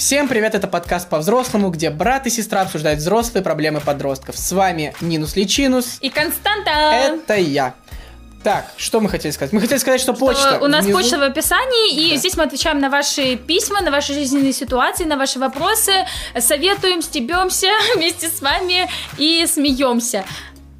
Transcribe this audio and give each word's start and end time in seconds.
Всем 0.00 0.28
привет, 0.28 0.54
это 0.54 0.66
подкаст 0.66 1.10
по-взрослому, 1.10 1.68
где 1.68 1.90
брат 1.90 2.26
и 2.26 2.30
сестра 2.30 2.62
обсуждают 2.62 3.00
взрослые 3.00 3.44
проблемы 3.44 3.80
подростков. 3.80 4.38
С 4.38 4.50
вами 4.50 4.94
Нинус 5.02 5.36
Личинус. 5.36 5.98
И 6.00 6.08
Константа. 6.08 6.70
Это 6.70 7.34
я. 7.34 7.74
Так, 8.42 8.64
что 8.78 9.00
мы 9.00 9.10
хотели 9.10 9.30
сказать? 9.30 9.52
Мы 9.52 9.60
хотели 9.60 9.78
сказать, 9.78 10.00
что, 10.00 10.14
что 10.14 10.24
почта. 10.24 10.58
У 10.62 10.68
нас 10.68 10.86
внизу... 10.86 10.98
почта 10.98 11.18
в 11.18 11.22
описании, 11.22 12.06
и 12.06 12.10
да. 12.12 12.16
здесь 12.16 12.34
мы 12.38 12.44
отвечаем 12.44 12.78
на 12.78 12.88
ваши 12.88 13.36
письма, 13.36 13.82
на 13.82 13.90
ваши 13.90 14.14
жизненные 14.14 14.54
ситуации, 14.54 15.04
на 15.04 15.18
ваши 15.18 15.38
вопросы, 15.38 15.92
советуем, 16.38 17.02
стебемся 17.02 17.68
вместе 17.94 18.28
с 18.28 18.40
вами 18.40 18.88
и 19.18 19.46
смеемся. 19.46 20.24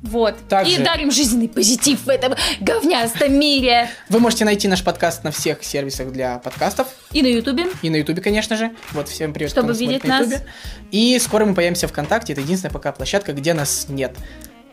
Вот. 0.03 0.37
Также... 0.49 0.73
И 0.73 0.79
дарим 0.79 1.11
жизненный 1.11 1.49
позитив 1.49 2.05
в 2.05 2.09
этом 2.09 2.35
говнястом 2.61 3.39
мире. 3.39 3.91
Вы 4.09 4.21
можете 4.21 4.45
найти 4.45 4.67
наш 4.69 4.83
подкаст 4.83 5.25
на 5.25 5.31
всех 5.31 5.63
сервисах 5.63 6.11
для 6.13 6.39
подкастов. 6.39 6.89
И 7.13 7.23
на 7.23 7.27
Ютубе. 7.27 7.67
И 7.83 7.91
на 7.91 7.97
Ютубе, 7.97 8.23
конечно 8.23 8.57
же. 8.57 8.73
Вот, 8.93 9.09
всем 9.09 9.33
привет, 9.33 9.51
Чтобы 9.51 9.73
видеть 9.75 10.05
на 10.05 10.21
нас. 10.21 10.43
И 10.91 11.19
скоро 11.19 11.45
мы 11.45 11.55
появимся 11.55 11.87
ВКонтакте. 11.89 12.33
Это 12.33 12.43
единственная 12.43 12.73
пока 12.73 12.93
площадка, 12.93 13.33
где 13.33 13.53
нас 13.55 13.87
нет. 13.89 14.17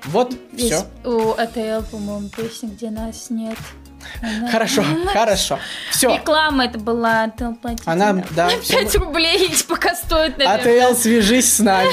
Вот, 0.06 0.34
все. 0.56 0.86
У 1.04 1.32
АТЛ, 1.32 1.90
по-моему, 1.92 2.30
песня, 2.30 2.70
где 2.70 2.90
нас 2.90 3.30
нет. 3.30 3.58
Она... 4.22 4.50
Хорошо, 4.52 4.84
хорошо. 5.14 5.60
Все. 5.92 6.16
Реклама 6.16 6.66
это 6.66 6.80
была. 6.80 7.32
Она, 7.86 8.24
да. 8.36 8.50
5 8.70 8.96
рублей 8.96 9.52
пока 9.68 9.96
стоит, 9.96 10.38
наверное. 10.38 10.90
АТЛ, 10.90 11.00
свяжись 11.00 11.54
с 11.54 11.60
нами. 11.60 11.92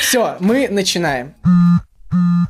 Все, 0.00 0.36
мы 0.40 0.68
начинаем. 0.68 1.34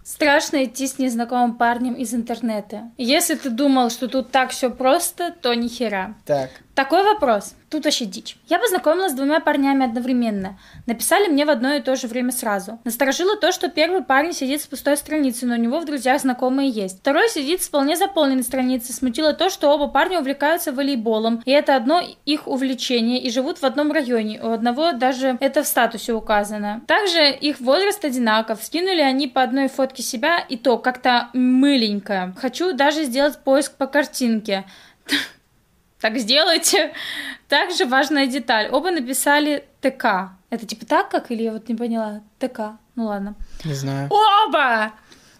Страшно 0.05 0.65
идти 0.65 0.87
с 0.87 0.99
незнакомым 0.99 1.57
парнем 1.57 1.95
из 1.95 2.15
интернета. 2.15 2.91
Если 2.97 3.35
ты 3.35 3.51
думал, 3.51 3.91
что 3.91 4.09
тут 4.09 4.31
так 4.31 4.51
все 4.51 4.71
просто, 4.71 5.35
то 5.43 5.55
ни 5.55 5.69
хера. 5.69 6.15
Так. 6.25 6.51
Такой 6.79 7.03
вопрос. 7.03 7.57
Тут 7.71 7.87
вообще 7.87 8.05
дичь. 8.05 8.37
Я 8.47 8.61
познакомилась 8.61 9.11
с 9.11 9.17
двумя 9.17 9.41
парнями 9.41 9.85
одновременно. 9.85 10.61
Написали 10.87 11.27
мне 11.27 11.45
в 11.45 11.51
одно 11.51 11.75
и 11.75 11.81
то 11.81 11.97
же 11.97 12.07
время 12.07 12.31
сразу. 12.31 12.79
Насторожило 12.85 13.37
то, 13.37 13.51
что 13.51 13.69
первый 13.69 14.05
парень 14.05 14.33
сидит 14.33 14.63
с 14.63 14.67
пустой 14.69 14.97
страницей, 14.97 15.49
но 15.49 15.55
у 15.55 15.59
него 15.59 15.81
в 15.81 15.85
друзьях 15.87 16.21
знакомые 16.21 16.71
есть. 16.71 17.01
Второй 17.01 17.29
сидит 17.31 17.63
с 17.63 17.67
вполне 17.67 17.97
заполненной 17.97 18.45
страницей. 18.45 18.95
Смутило 18.95 19.33
то, 19.33 19.51
что 19.51 19.75
оба 19.75 19.89
парня 19.89 20.21
увлекаются 20.21 20.71
волейболом, 20.71 21.43
и 21.45 21.51
это 21.51 21.75
одно 21.75 22.01
их 22.25 22.47
увлечение, 22.47 23.21
и 23.21 23.29
живут 23.33 23.59
в 23.59 23.65
одном 23.65 23.91
районе. 23.91 24.41
У 24.41 24.53
одного 24.53 24.93
даже 24.93 25.37
это 25.41 25.65
в 25.65 25.67
статусе 25.67 26.13
указано. 26.13 26.83
Также 26.87 27.33
их 27.33 27.59
возраст 27.59 28.05
одинаков. 28.05 28.63
Скинули 28.63 29.01
они 29.01 29.27
по 29.27 29.43
одной 29.43 29.67
фотке 29.67 30.05
себя, 30.05 30.39
и 30.49 30.57
то 30.57 30.79
как-то 30.79 31.29
мыленько. 31.33 32.37
Хочу 32.39 32.73
даже 32.73 33.03
сделать 33.03 33.37
поиск 33.39 33.73
по 33.75 33.89
картинке. 33.89 34.65
Так 36.01 36.19
сделайте. 36.19 36.93
Также 37.49 37.85
важная 37.87 38.27
деталь. 38.27 38.69
Оба 38.71 38.91
написали 38.91 39.65
ТК. 39.81 40.31
Это 40.51 40.67
типа 40.67 40.87
так 40.87 41.11
как? 41.11 41.31
Или 41.31 41.45
я 41.45 41.53
вот 41.53 41.69
не 41.69 41.75
поняла? 41.75 42.21
ТК. 42.39 42.79
Ну 42.95 43.07
ладно. 43.07 43.35
Не 43.65 43.75
знаю. 43.75 44.09
Оба! 44.11 44.93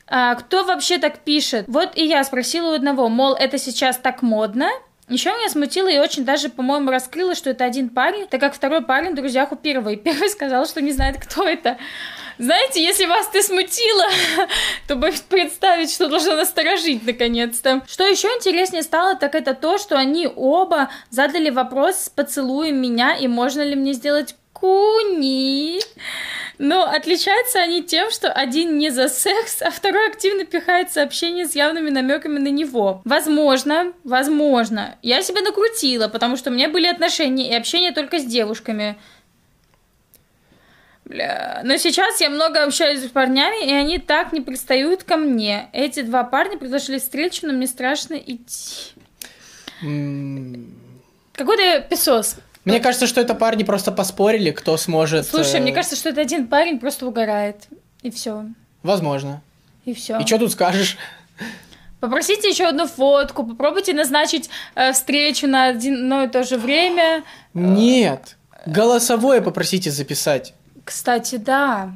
А, 0.07 0.35
кто 0.37 0.65
вообще 0.65 0.99
так 0.99 1.19
пишет? 1.19 1.67
Вот 1.69 1.97
и 1.97 2.07
я 2.07 2.25
спросила 2.25 2.73
у 2.73 2.75
одного, 2.75 3.09
мол, 3.09 3.35
это 3.35 3.59
сейчас 3.59 3.99
так 3.99 4.23
модно? 4.23 4.69
Еще 5.09 5.31
меня 5.31 5.49
смутило 5.49 5.89
и 5.89 5.99
очень 5.99 6.25
даже, 6.25 6.51
по-моему, 6.51 6.91
раскрыло, 6.91 7.35
что 7.35 7.51
это 7.51 7.65
один 7.65 7.89
парень, 7.89 8.27
так 8.27 8.41
как 8.41 8.55
второй 8.55 8.83
парень 8.83 9.13
в 9.13 9.15
друзьях 9.15 9.53
у 9.53 9.57
первого. 9.57 9.91
И 9.91 9.97
первый 10.03 10.29
сказал, 10.29 10.67
что 10.67 10.81
не 10.81 10.93
знает, 10.93 11.19
кто 11.21 11.45
это. 11.45 11.79
Знаете, 12.39 12.83
если 12.83 13.07
вас 13.07 13.29
ты 13.29 13.43
смутило, 13.43 14.05
то 14.89 14.97
представить, 15.29 15.93
что 15.93 16.09
должно 16.09 16.37
насторожить 16.37 17.05
наконец-то. 17.05 17.83
Что 17.89 18.05
еще 18.05 18.29
интереснее 18.29 18.83
стало, 18.83 19.17
так 19.17 19.35
это 19.35 19.55
то, 19.55 19.79
что 19.79 19.97
они 19.97 20.29
оба 20.35 20.91
задали 21.11 21.51
вопрос, 21.51 22.11
поцелуем 22.15 22.81
меня 22.81 23.17
и 23.17 23.27
можно 23.27 23.63
ли 23.63 23.75
мне 23.75 23.93
сделать 23.93 24.37
куни. 24.53 25.81
Но 26.59 26.83
отличаются 26.83 27.61
они 27.61 27.83
тем, 27.83 28.11
что 28.11 28.33
один 28.33 28.79
не 28.79 28.91
за 28.91 29.09
секс, 29.09 29.63
а 29.63 29.71
второй 29.71 30.09
активно 30.09 30.45
пихает 30.45 30.91
сообщение 30.91 31.47
с 31.47 31.55
явными 31.55 31.91
намеками 31.91 32.39
на 32.39 32.49
него. 32.49 33.01
Возможно, 33.05 33.93
возможно, 34.03 34.97
я 35.03 35.23
себя 35.23 35.43
накрутила, 35.43 36.09
потому 36.09 36.37
что 36.37 36.51
у 36.51 36.53
меня 36.53 36.69
были 36.69 36.87
отношения 36.87 37.51
и 37.51 37.55
общение 37.55 37.93
только 37.93 38.19
с 38.19 38.25
девушками. 38.25 38.97
Бля. 41.09 41.63
Но 41.65 41.79
сейчас 41.79 42.21
я 42.21 42.29
много 42.29 42.63
общаюсь 42.65 43.03
с 43.03 43.09
парнями, 43.09 43.67
и 43.67 43.73
они 43.73 43.99
так 43.99 44.33
не 44.33 44.43
пристают 44.43 45.05
ко 45.05 45.17
мне. 45.17 45.71
Эти 45.73 46.03
два 46.03 46.23
парня 46.23 46.59
предложили 46.59 46.99
встречу, 46.99 47.47
но 47.47 47.55
мне 47.55 47.67
страшно 47.67 48.15
идти. 48.15 48.93
Mm. 49.83 50.67
Какой-то 51.33 51.81
песос. 51.89 52.37
Мне 52.67 52.81
кажется, 52.81 53.07
что 53.07 53.23
это 53.23 53.35
парни 53.35 53.63
просто 53.63 53.91
поспорили, 53.91 54.51
кто 54.51 54.77
сможет. 54.77 55.27
Слушай, 55.27 55.61
э... 55.61 55.63
мне 55.63 55.73
кажется, 55.73 55.97
что 55.97 56.11
это 56.11 56.21
один 56.21 56.47
парень 56.47 56.79
просто 56.79 57.07
угорает. 57.07 57.69
И 58.03 58.11
все. 58.11 58.45
Возможно. 58.83 59.41
И 59.87 59.95
все. 59.95 60.19
И 60.19 60.27
что 60.27 60.39
тут 60.39 60.53
скажешь? 60.53 60.99
Попросите 62.01 62.51
еще 62.51 62.67
одну 62.67 62.87
фотку, 62.87 63.45
попробуйте 63.45 63.95
назначить 63.95 64.51
э, 64.75 64.93
встречу 64.93 65.47
на 65.47 65.69
одно 65.69 66.25
и 66.25 66.29
то 66.29 66.45
же 66.45 66.59
время. 66.59 67.25
Нет. 67.55 68.37
Голосовое 68.67 69.41
попросите 69.41 69.91
записать. 69.91 70.53
Кстати, 70.89 71.37
да. 71.37 71.91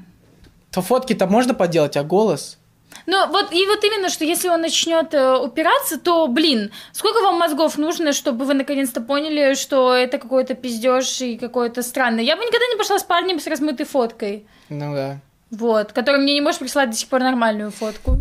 То 0.70 0.82
фотки-то 0.82 1.26
можно 1.26 1.54
поделать, 1.54 1.96
а 1.96 2.04
голос? 2.04 2.58
Ну, 3.06 3.26
вот 3.28 3.50
и 3.50 3.66
вот 3.66 3.82
именно, 3.84 4.10
что 4.10 4.26
если 4.26 4.50
он 4.50 4.60
начнет 4.60 5.14
э, 5.14 5.38
упираться, 5.38 5.98
то, 5.98 6.26
блин, 6.26 6.70
сколько 6.92 7.22
вам 7.22 7.38
мозгов 7.38 7.78
нужно, 7.78 8.12
чтобы 8.12 8.44
вы 8.44 8.52
наконец-то 8.52 9.00
поняли, 9.00 9.54
что 9.54 9.94
это 9.94 10.18
какой-то 10.18 10.52
пиздеж 10.52 11.22
и 11.22 11.38
какой-то 11.38 11.82
странный. 11.82 12.26
Я 12.26 12.36
бы 12.36 12.42
никогда 12.42 12.66
не 12.66 12.76
пошла 12.76 12.98
с 12.98 13.02
парнем 13.02 13.40
с 13.40 13.46
размытой 13.46 13.86
фоткой. 13.86 14.46
Ну 14.68 14.94
да. 14.94 15.20
Вот, 15.50 15.92
который 15.94 16.20
мне 16.20 16.34
не 16.34 16.42
может 16.42 16.60
прислать 16.60 16.90
до 16.90 16.96
сих 16.96 17.08
пор 17.08 17.20
нормальную 17.20 17.70
фотку. 17.70 18.18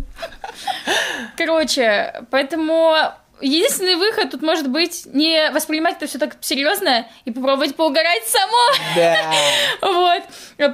Короче, 1.36 2.24
поэтому 2.30 2.96
единственный 3.42 3.96
выход 3.96 4.30
тут 4.30 4.42
может 4.42 4.68
быть 4.68 5.02
не 5.06 5.50
воспринимать 5.50 5.96
это 5.96 6.06
все 6.06 6.18
так 6.18 6.36
серьезно 6.40 7.06
и 7.24 7.30
попробовать 7.30 7.74
поугарать 7.74 8.24
само. 8.26 8.58
Да. 8.96 9.32
Вот. 9.82 10.22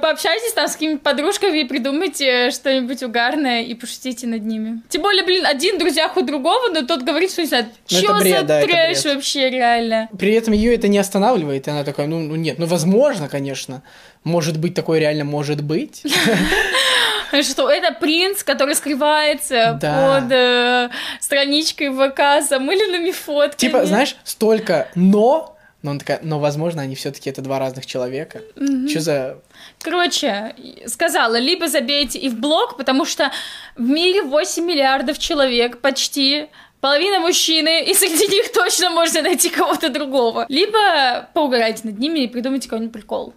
Пообщайтесь 0.01 0.53
там 0.53 0.67
с 0.67 0.73
какими-то 0.73 0.99
подружками 0.99 1.59
и 1.59 1.63
придумайте 1.63 2.51
что-нибудь 2.51 3.01
угарное 3.03 3.63
и 3.63 3.73
пошутите 3.73 4.27
над 4.27 4.43
ними. 4.43 4.81
Тем 4.89 5.01
более, 5.01 5.23
блин, 5.23 5.45
один 5.45 5.75
в 5.75 5.79
друзьях 5.79 6.15
у 6.15 6.21
другого, 6.21 6.69
но 6.71 6.83
тот 6.83 7.01
говорит, 7.01 7.31
что 7.31 7.41
не 7.41 7.47
знаю, 7.47 7.65
ну, 7.89 7.97
что 7.97 8.19
за 8.19 8.43
да, 8.43 8.61
трэш 8.61 9.05
вообще 9.05 9.49
реально. 9.49 10.09
При 10.17 10.33
этом 10.33 10.53
ее 10.53 10.75
это 10.75 10.87
не 10.87 10.97
останавливает, 10.97 11.67
и 11.67 11.71
она 11.71 11.83
такая, 11.83 12.07
ну, 12.07 12.19
ну 12.19 12.35
нет, 12.35 12.59
ну 12.59 12.65
возможно, 12.65 13.27
конечно. 13.27 13.81
Может 14.23 14.57
быть, 14.57 14.73
такое 14.73 14.99
реально 14.99 15.23
может 15.23 15.63
быть. 15.63 16.03
что 17.43 17.69
это 17.69 17.93
принц, 17.93 18.43
который 18.43 18.75
скрывается 18.75 19.77
да. 19.81 20.19
под 20.19 20.31
э, 20.31 20.89
страничкой 21.19 21.89
ВК 21.89 22.43
с 22.43 22.49
замыленными 22.49 23.11
фотками. 23.11 23.57
Типа, 23.57 23.85
знаешь, 23.85 24.15
столько 24.23 24.87
«но», 24.95 25.55
но 25.81 25.91
он 25.91 25.99
такая, 25.99 26.19
но, 26.23 26.39
возможно, 26.39 26.81
они 26.81 26.95
все-таки 26.95 27.29
это 27.29 27.41
два 27.41 27.57
разных 27.57 27.85
человека. 27.85 28.41
Mm-hmm. 28.55 28.89
Что 28.89 28.99
за... 28.99 29.39
Короче, 29.79 30.53
сказала, 30.87 31.37
либо 31.37 31.69
забейте 31.69 32.19
и 32.19 32.27
в 32.27 32.37
блог, 32.37 32.75
потому 32.75 33.05
что 33.05 33.31
в 33.77 33.87
мире 33.87 34.23
8 34.23 34.65
миллиардов 34.65 35.17
человек 35.19 35.79
почти, 35.79 36.47
половина 36.81 37.19
мужчины, 37.19 37.85
и 37.85 37.93
среди 37.93 38.27
них 38.27 38.51
точно 38.51 38.89
можно 38.89 39.21
найти 39.21 39.49
кого-то 39.49 39.89
другого. 39.89 40.45
Либо 40.49 41.29
поугарайте 41.33 41.81
над 41.85 41.97
ними 41.97 42.21
и 42.21 42.27
придумайте 42.27 42.67
какой-нибудь 42.67 42.93
прикол. 42.93 43.33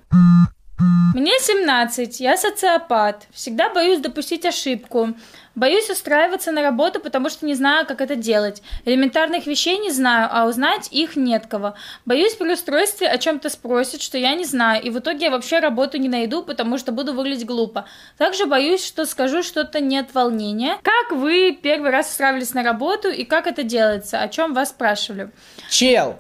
Мне 1.15 1.33
17, 1.39 2.21
я 2.21 2.39
социопат, 2.39 3.27
всегда 3.33 3.69
боюсь 3.69 4.01
допустить 4.01 4.47
ошибку. 4.47 5.15
Боюсь 5.55 5.91
устраиваться 5.91 6.53
на 6.53 6.63
работу, 6.63 7.01
потому 7.01 7.29
что 7.29 7.45
не 7.45 7.55
знаю, 7.55 7.87
как 7.87 8.01
это 8.01 8.17
делать. 8.17 8.63
Элементарных 8.87 9.47
вещей 9.47 9.77
не 9.77 9.91
знаю, 9.91 10.31
а 10.33 10.47
узнать 10.47 10.89
их 10.91 11.15
нет 11.15 11.47
кого. 11.47 11.75
Боюсь 12.07 12.33
при 12.33 12.51
устройстве 12.55 13.09
о 13.09 13.19
чем-то 13.19 13.51
спросят, 13.51 14.01
что 14.01 14.17
я 14.17 14.35
не 14.35 14.47
знаю, 14.47 14.83
и 14.83 14.89
в 14.89 15.01
итоге 15.01 15.27
я 15.27 15.31
вообще 15.31 15.59
работу 15.59 15.99
не 15.99 16.09
найду, 16.09 16.43
потому 16.43 16.79
что 16.79 16.93
буду 16.93 17.13
выглядеть 17.13 17.45
глупо. 17.45 17.85
Также 18.17 18.47
боюсь, 18.47 18.83
что 18.83 19.05
скажу 19.05 19.43
что-то 19.43 19.81
нет 19.81 20.15
волнения. 20.15 20.79
Как 20.83 21.13
вы 21.13 21.53
первый 21.63 21.91
раз 21.91 22.11
устраивались 22.11 22.55
на 22.55 22.63
работу 22.63 23.11
и 23.11 23.25
как 23.25 23.47
это 23.47 23.65
делается? 23.65 24.23
О 24.23 24.29
чем 24.29 24.55
вас 24.55 24.71
спрашивали? 24.71 25.31
Чел, 25.69 26.19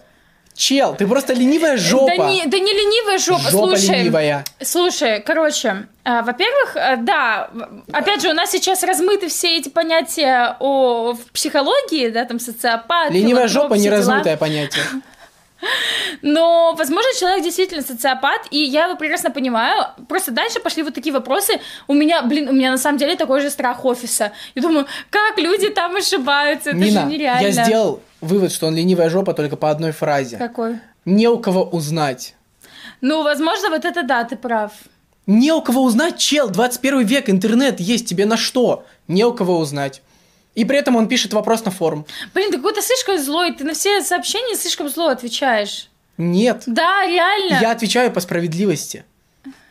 Чел, 0.55 0.95
ты 0.95 1.07
просто 1.07 1.33
ленивая 1.33 1.77
жопа. 1.77 2.13
Да 2.17 2.31
не, 2.31 2.45
да 2.47 2.59
не 2.59 2.73
ленивая 2.73 3.19
жопа, 3.19 3.51
жопа 3.51 3.77
слушай. 3.77 4.01
ленивая. 4.01 4.45
Слушай, 4.61 5.23
короче, 5.23 5.87
э, 6.05 6.23
во-первых, 6.23 6.77
э, 6.77 6.97
да, 6.99 7.51
опять 7.91 8.21
же, 8.21 8.29
у 8.29 8.35
нас 8.35 8.51
сейчас 8.51 8.83
размыты 8.83 9.29
все 9.29 9.57
эти 9.57 9.71
понятия 9.71 10.57
о 10.61 11.15
в 11.15 11.33
психологии, 11.33 12.11
да, 12.11 12.25
там 12.27 12.39
социопат. 12.39 13.11
Ленивая 13.11 13.49
жопа 13.49 13.75
не 13.75 13.89
размытое 13.89 14.37
понятие. 14.37 14.85
Но, 16.23 16.75
возможно, 16.77 17.09
человек 17.19 17.45
действительно 17.45 17.83
социопат, 17.83 18.49
и 18.51 18.59
я 18.59 18.87
его 18.87 18.97
прекрасно 18.97 19.31
понимаю. 19.31 19.87
Просто 20.09 20.33
дальше 20.33 20.61
пошли 20.61 20.83
вот 20.83 20.95
такие 20.95 21.13
вопросы. 21.13 21.61
У 21.87 21.95
меня, 21.95 22.23
блин, 22.23 22.49
у 22.49 22.53
меня 22.53 22.73
на 22.73 22.79
самом 22.79 22.99
деле 22.99 23.17
такой 23.17 23.41
же 23.41 23.49
страх 23.49 23.85
офиса. 23.85 24.33
Я 24.55 24.63
думаю, 24.63 24.87
как 25.11 25.39
люди 25.39 25.69
там 25.71 25.97
ошибаются, 25.97 26.71
это 26.71 26.79
Нина, 26.79 27.03
же 27.03 27.07
нереально. 27.07 27.47
я 27.47 27.65
сделал 27.65 28.03
вывод, 28.23 28.53
что 28.53 28.69
он 28.69 28.75
ленивая 28.75 29.11
жопа 29.11 29.35
только 29.35 29.57
по 29.57 29.71
одной 29.71 29.93
фразе. 29.93 30.39
Какой? 30.39 30.79
Не 31.05 31.29
у 31.29 31.39
кого 31.39 31.65
узнать. 31.65 32.35
Ну, 33.03 33.23
возможно, 33.23 33.69
вот 33.69 33.85
это 33.85 34.03
да, 34.03 34.25
ты 34.25 34.37
прав. 34.37 34.73
Не 35.27 35.53
у 35.53 35.61
кого 35.61 35.83
узнать, 35.83 36.19
чел, 36.19 36.49
21 36.49 37.05
век, 37.05 37.29
интернет 37.29 37.81
есть, 37.81 38.09
тебе 38.09 38.25
на 38.25 38.37
что? 38.37 38.85
Не 39.09 39.25
у 39.25 39.35
кого 39.35 39.59
узнать. 39.59 40.03
И 40.55 40.65
при 40.65 40.79
этом 40.79 40.97
он 40.97 41.09
пишет 41.09 41.33
вопрос 41.33 41.65
на 41.65 41.71
форум. 41.71 42.07
Блин, 42.35 42.51
ты 42.51 42.57
какой-то 42.57 42.83
слишком 42.83 43.19
злой, 43.19 43.53
ты 43.53 43.65
на 43.65 43.75
все 43.75 44.03
сообщения 44.03 44.57
слишком 44.57 44.89
зло 44.89 45.09
отвечаешь. 45.09 45.89
Нет. 46.19 46.65
Да, 46.67 47.07
реально. 47.07 47.59
Я 47.61 47.73
отвечаю 47.73 48.13
по 48.13 48.21
справедливости. 48.21 49.05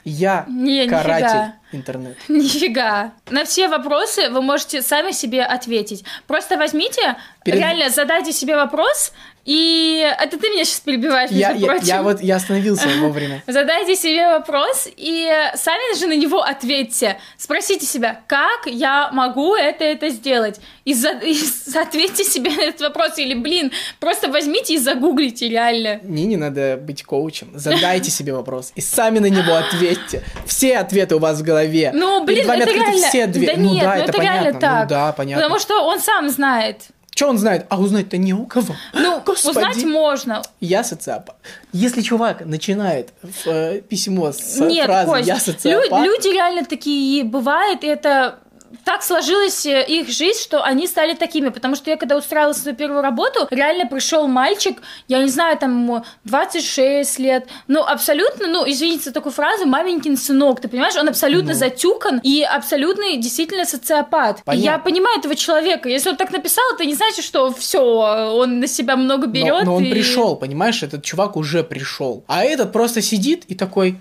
Я 0.03 0.45
Не, 0.47 0.87
каратель 0.87 1.25
нифига. 1.25 1.53
интернета. 1.71 2.19
Нифига. 2.27 3.11
На 3.29 3.43
все 3.45 3.67
вопросы 3.67 4.29
вы 4.29 4.41
можете 4.41 4.81
сами 4.81 5.11
себе 5.11 5.43
ответить. 5.43 6.03
Просто 6.27 6.57
возьмите, 6.57 7.15
Перед- 7.45 7.59
реально 7.59 7.89
задайте 7.89 8.31
себе 8.33 8.55
вопрос, 8.55 9.13
и 9.45 10.07
это 10.19 10.37
ты 10.37 10.49
меня 10.49 10.65
сейчас 10.65 10.81
перебиваешь, 10.81 11.31
Я, 11.31 11.51
я, 11.51 11.67
прочим. 11.67 11.85
я 11.85 12.03
вот 12.03 12.21
я 12.21 12.35
остановился 12.35 12.87
вовремя. 12.99 13.43
Задайте 13.47 13.95
себе 13.95 14.27
вопрос 14.29 14.87
и 14.95 15.27
сами 15.55 15.97
же 15.97 16.07
на 16.07 16.15
него 16.15 16.41
ответьте. 16.41 17.17
Спросите 17.37 17.85
себя, 17.85 18.21
как 18.27 18.65
я 18.67 19.09
могу 19.11 19.55
это 19.55 19.83
это 19.83 20.09
сделать? 20.09 20.59
И, 20.85 20.93
за- 20.93 21.11
и 21.23 21.35
ответьте 21.75 22.23
себе 22.23 22.51
на 22.51 22.61
этот 22.61 22.81
вопрос. 22.81 23.17
Или, 23.17 23.33
блин, 23.33 23.71
просто 23.99 24.29
возьмите 24.29 24.75
и 24.75 24.77
загуглите 24.77 25.49
реально. 25.49 25.99
Не, 26.03 26.25
не 26.25 26.37
надо 26.37 26.77
быть 26.77 27.03
коучем. 27.03 27.49
Задайте 27.53 28.11
себе 28.11 28.33
вопрос 28.33 28.71
и 28.75 28.81
сами 28.81 29.19
на 29.19 29.27
него 29.27 29.55
ответьте. 29.55 30.23
Все 30.45 30.77
ответы 30.77 31.15
у 31.15 31.19
вас 31.19 31.39
в 31.39 31.43
голове. 31.43 31.91
Ну, 31.93 32.23
блин, 32.23 32.37
Перед 32.37 32.47
вами 32.47 32.61
это 32.61 32.71
реально... 32.73 33.07
все 33.07 33.27
двери. 33.27 33.55
Да 33.55 33.61
ну 33.61 33.73
нет, 33.73 33.83
да, 33.83 33.95
ну 33.95 34.01
это, 34.03 34.11
это 34.11 34.21
реально 34.21 34.43
понятно. 34.53 34.59
так. 34.59 34.83
Ну 34.83 34.89
да, 34.89 35.11
понятно. 35.13 35.43
Потому 35.43 35.59
что 35.59 35.83
он 35.83 35.99
сам 35.99 36.29
знает. 36.29 36.81
Что 37.21 37.29
он 37.29 37.37
знает? 37.37 37.67
А 37.69 37.79
узнать-то 37.79 38.17
не 38.17 38.33
у 38.33 38.47
кого. 38.47 38.73
Ну, 38.93 39.21
Господи. 39.25 39.55
узнать 39.55 39.83
можно. 39.85 40.41
Я 40.59 40.83
социопат. 40.83 41.35
Если 41.71 42.01
чувак 42.01 42.43
начинает 42.43 43.13
в, 43.21 43.47
э, 43.47 43.81
письмо 43.81 44.31
с 44.31 44.57
Нет, 44.59 44.87
фразы 44.87 45.07
Кость, 45.11 45.27
«я 45.27 45.35
лю- 45.35 45.39
социопат», 45.39 46.03
люди 46.03 46.29
реально 46.29 46.65
такие 46.65 47.23
бывают, 47.23 47.83
и 47.83 47.87
это 47.87 48.39
так 48.85 49.03
сложилась 49.03 49.65
э, 49.65 49.83
их 49.87 50.09
жизнь, 50.09 50.39
что 50.39 50.63
они 50.63 50.87
стали 50.87 51.13
такими, 51.13 51.49
потому 51.49 51.75
что 51.75 51.89
я 51.89 51.97
когда 51.97 52.17
устраивалась 52.17 52.57
на 52.57 52.63
свою 52.63 52.77
первую 52.77 53.01
работу, 53.01 53.47
реально 53.49 53.85
пришел 53.87 54.27
мальчик, 54.27 54.81
я 55.07 55.21
не 55.21 55.29
знаю, 55.29 55.57
там 55.57 55.71
ему 55.83 56.03
26 56.25 57.19
лет, 57.19 57.47
ну 57.67 57.81
абсолютно, 57.83 58.47
ну 58.47 58.63
извините 58.69 59.05
за 59.05 59.11
такую 59.13 59.33
фразу, 59.33 59.65
маменькин 59.65 60.17
сынок, 60.17 60.59
ты 60.61 60.67
понимаешь, 60.67 60.95
он 60.95 61.07
абсолютно 61.09 61.53
Ну. 61.53 61.57
затюкан 61.59 62.19
и 62.23 62.43
абсолютный 62.43 63.17
действительно 63.17 63.65
социопат. 63.65 64.41
И 64.53 64.57
я 64.57 64.77
понимаю 64.79 65.19
этого 65.19 65.35
человека, 65.35 65.89
если 65.89 66.09
он 66.09 66.15
так 66.15 66.31
написал, 66.31 66.63
это 66.73 66.85
не 66.85 66.93
значит, 66.95 67.23
что 67.25 67.53
все, 67.53 67.81
он 67.81 68.59
на 68.59 68.67
себя 68.67 68.95
много 68.95 69.27
но, 69.27 69.33
берет. 69.33 69.63
но 69.63 69.75
он 69.75 69.83
и- 69.83 69.91
пришел, 69.91 70.35
понимаешь, 70.35 70.83
этот 70.83 71.03
чувак 71.03 71.35
уже 71.35 71.63
пришел. 71.63 72.23
А 72.27 72.43
этот 72.43 72.71
просто 72.71 73.01
сидит 73.01 73.43
и 73.47 73.55
такой, 73.55 73.97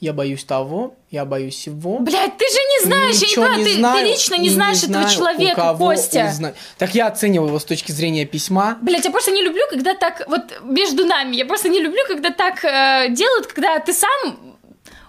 я 0.00 0.12
боюсь 0.12 0.44
того, 0.44 0.94
я 1.10 1.24
боюсь 1.24 1.54
всего. 1.54 1.98
Блядь, 1.98 2.36
ты 2.36 2.44
же 2.44 2.58
не 2.58 2.86
знаешь, 2.86 3.14
я 3.14 3.20
не 3.20 3.26
Ничего 3.26 3.44
понимаю, 3.44 3.64
ты, 3.64 3.70
ты 3.70 3.78
знаю 3.78 4.06
лично 4.06 4.34
не 4.34 4.50
знаешь 4.50 4.78
знаю, 4.78 5.04
этого 5.04 5.12
у 5.12 5.16
человека, 5.16 5.54
кого 5.54 5.86
Костя. 5.86 6.30
узнать. 6.32 6.54
Так 6.76 6.94
я 6.94 7.06
оцениваю 7.06 7.48
его 7.48 7.58
с 7.58 7.64
точки 7.64 7.92
зрения 7.92 8.26
письма. 8.26 8.78
Блять, 8.82 9.04
я 9.04 9.10
просто 9.10 9.30
не 9.30 9.42
люблю, 9.42 9.62
когда 9.70 9.94
так, 9.94 10.22
вот 10.28 10.42
между 10.62 11.06
нами, 11.06 11.36
я 11.36 11.46
просто 11.46 11.68
не 11.68 11.80
люблю, 11.80 12.00
когда 12.08 12.30
так 12.30 12.62
э, 12.64 13.08
делают, 13.10 13.46
когда 13.46 13.78
ты 13.78 13.92
сам 13.92 14.56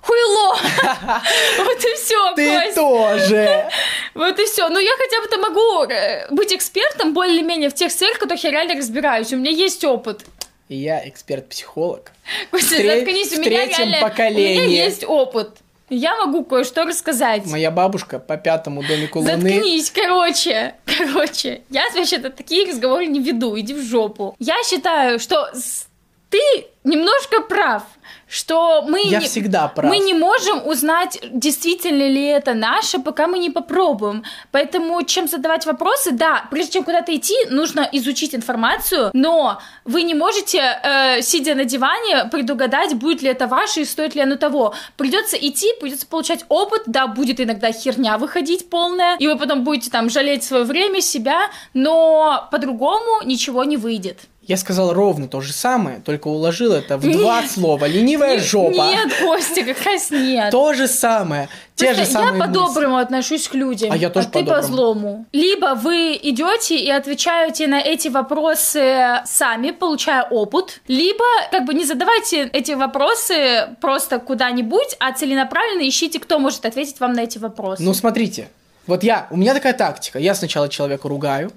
хуйло. 0.01 0.57
Вот 1.57 1.83
и 1.83 1.93
все, 1.95 2.33
Ты 2.35 2.73
тоже. 2.73 3.69
Вот 4.13 4.39
и 4.39 4.45
все. 4.45 4.69
Ну, 4.69 4.79
я 4.79 4.91
хотя 4.97 5.21
бы-то 5.21 5.37
могу 5.37 5.83
э, 5.91 6.27
быть 6.31 6.53
экспертом 6.53 7.13
более-менее 7.13 7.69
в 7.69 7.73
тех 7.73 7.91
сферах, 7.91 8.15
в 8.15 8.19
которых 8.19 8.43
я 8.43 8.51
реально 8.51 8.75
разбираюсь. 8.75 9.33
У 9.33 9.37
меня 9.37 9.51
есть 9.51 9.83
опыт. 9.83 10.21
И 10.69 10.75
я 10.75 11.07
эксперт-психолог. 11.07 12.11
Костя, 12.51 12.75
В 12.75 12.77
тре- 12.77 12.99
заткнись, 12.99 13.31
в 13.31 13.37
у 13.37 13.41
меня 13.41 13.65
реально... 13.65 13.97
У 13.97 14.01
поколении. 14.01 14.65
меня 14.67 14.83
есть 14.85 15.03
опыт. 15.05 15.57
Я 15.89 16.17
могу 16.17 16.43
кое-что 16.43 16.83
рассказать. 16.83 17.45
Моя 17.45 17.71
бабушка 17.71 18.19
по 18.19 18.35
пятому 18.35 18.83
домику 18.83 19.19
Луны. 19.19 19.31
Заткнись, 19.39 19.89
короче, 19.91 20.75
короче, 20.85 21.61
я 21.69 21.83
вообще-то 21.95 22.29
такие 22.29 22.67
разговоры 22.67 23.05
не 23.05 23.21
веду, 23.21 23.57
иди 23.57 23.73
в 23.73 23.81
жопу. 23.81 24.35
Я 24.39 24.55
считаю, 24.65 25.17
что 25.19 25.49
с- 25.53 25.87
ты 26.29 26.67
немножко 26.83 27.41
прав, 27.41 27.83
что 28.27 28.81
мы 28.81 29.01
Я 29.03 29.19
не, 29.19 29.25
всегда 29.25 29.67
прав. 29.67 29.89
мы 29.89 29.99
не 29.99 30.13
можем 30.13 30.65
узнать, 30.67 31.19
действительно 31.31 32.07
ли 32.07 32.25
это 32.25 32.53
наше, 32.53 32.99
пока 32.99 33.27
мы 33.27 33.39
не 33.39 33.49
попробуем. 33.49 34.23
Поэтому, 34.51 35.01
чем 35.03 35.27
задавать 35.27 35.65
вопросы, 35.65 36.11
да, 36.11 36.45
прежде 36.51 36.73
чем 36.73 36.83
куда-то 36.83 37.15
идти, 37.15 37.35
нужно 37.49 37.87
изучить 37.93 38.35
информацию, 38.35 39.11
но 39.13 39.59
вы 39.85 40.03
не 40.03 40.15
можете, 40.15 40.59
э, 40.59 41.21
сидя 41.21 41.55
на 41.55 41.65
диване, 41.65 42.25
предугадать, 42.31 42.95
будет 42.95 43.21
ли 43.21 43.29
это 43.29 43.47
ваше 43.47 43.81
и 43.81 43.85
стоит 43.85 44.15
ли 44.15 44.21
оно 44.21 44.35
того. 44.35 44.73
Придется 44.97 45.37
идти, 45.37 45.67
придется 45.79 46.07
получать 46.07 46.45
опыт, 46.49 46.83
да, 46.85 47.07
будет 47.07 47.39
иногда 47.39 47.71
херня 47.71 48.17
выходить 48.17 48.69
полная, 48.69 49.17
и 49.19 49.27
вы 49.27 49.37
потом 49.37 49.63
будете 49.63 49.89
там 49.89 50.09
жалеть 50.09 50.43
свое 50.43 50.63
время, 50.63 51.01
себя, 51.01 51.49
но 51.73 52.47
по-другому 52.51 53.23
ничего 53.23 53.63
не 53.63 53.77
выйдет. 53.77 54.19
Я 54.47 54.55
сказал 54.55 54.93
ровно 54.93 55.27
то 55.27 55.41
же 55.41 55.51
самое, 55.51 55.99
только 55.99 56.29
уложил 56.29 56.71
это 56.71 56.97
в 56.97 57.01
два 57.01 57.45
слова. 57.45 57.83
Ленивая 57.85 58.39
жопа. 58.39 58.71
Нет, 58.71 59.11
Костя, 59.21 59.63
как 59.63 59.83
раз 59.83 60.09
нет. 60.09 60.51
То 60.51 60.73
же 60.73 60.87
самое. 60.87 61.49
Те 61.75 61.87
Просто 61.87 62.05
же 62.05 62.11
самые 62.11 62.39
я 62.39 62.45
по-доброму 62.45 62.97
отношусь 62.97 63.49
к 63.49 63.53
людям, 63.55 63.91
А 63.91 63.97
я 63.97 64.09
тоже 64.09 64.27
ты 64.27 64.39
по-доброму. 64.39 64.61
по-злому. 64.61 65.25
Либо 65.33 65.75
вы 65.75 66.17
идете 66.23 66.77
и 66.77 66.89
отвечаете 66.89 67.67
на 67.67 67.81
эти 67.81 68.07
вопросы 68.07 69.19
сами, 69.25 69.71
получая 69.71 70.23
опыт, 70.23 70.81
либо 70.87 71.25
как 71.51 71.65
бы 71.65 71.73
не 71.73 71.83
задавайте 71.83 72.49
эти 72.53 72.71
вопросы 72.71 73.75
просто 73.81 74.19
куда-нибудь, 74.19 74.95
а 74.99 75.11
целенаправленно 75.11 75.87
ищите, 75.87 76.19
кто 76.19 76.39
может 76.39 76.65
ответить 76.65 77.01
вам 77.01 77.11
на 77.13 77.21
эти 77.21 77.37
вопросы. 77.37 77.83
Ну, 77.83 77.93
смотрите. 77.93 78.47
Вот 78.87 79.03
я, 79.03 79.27
у 79.29 79.35
меня 79.35 79.53
такая 79.53 79.73
тактика. 79.73 80.17
Я 80.19 80.33
сначала 80.33 80.69
человека 80.69 81.09
ругаю, 81.09 81.51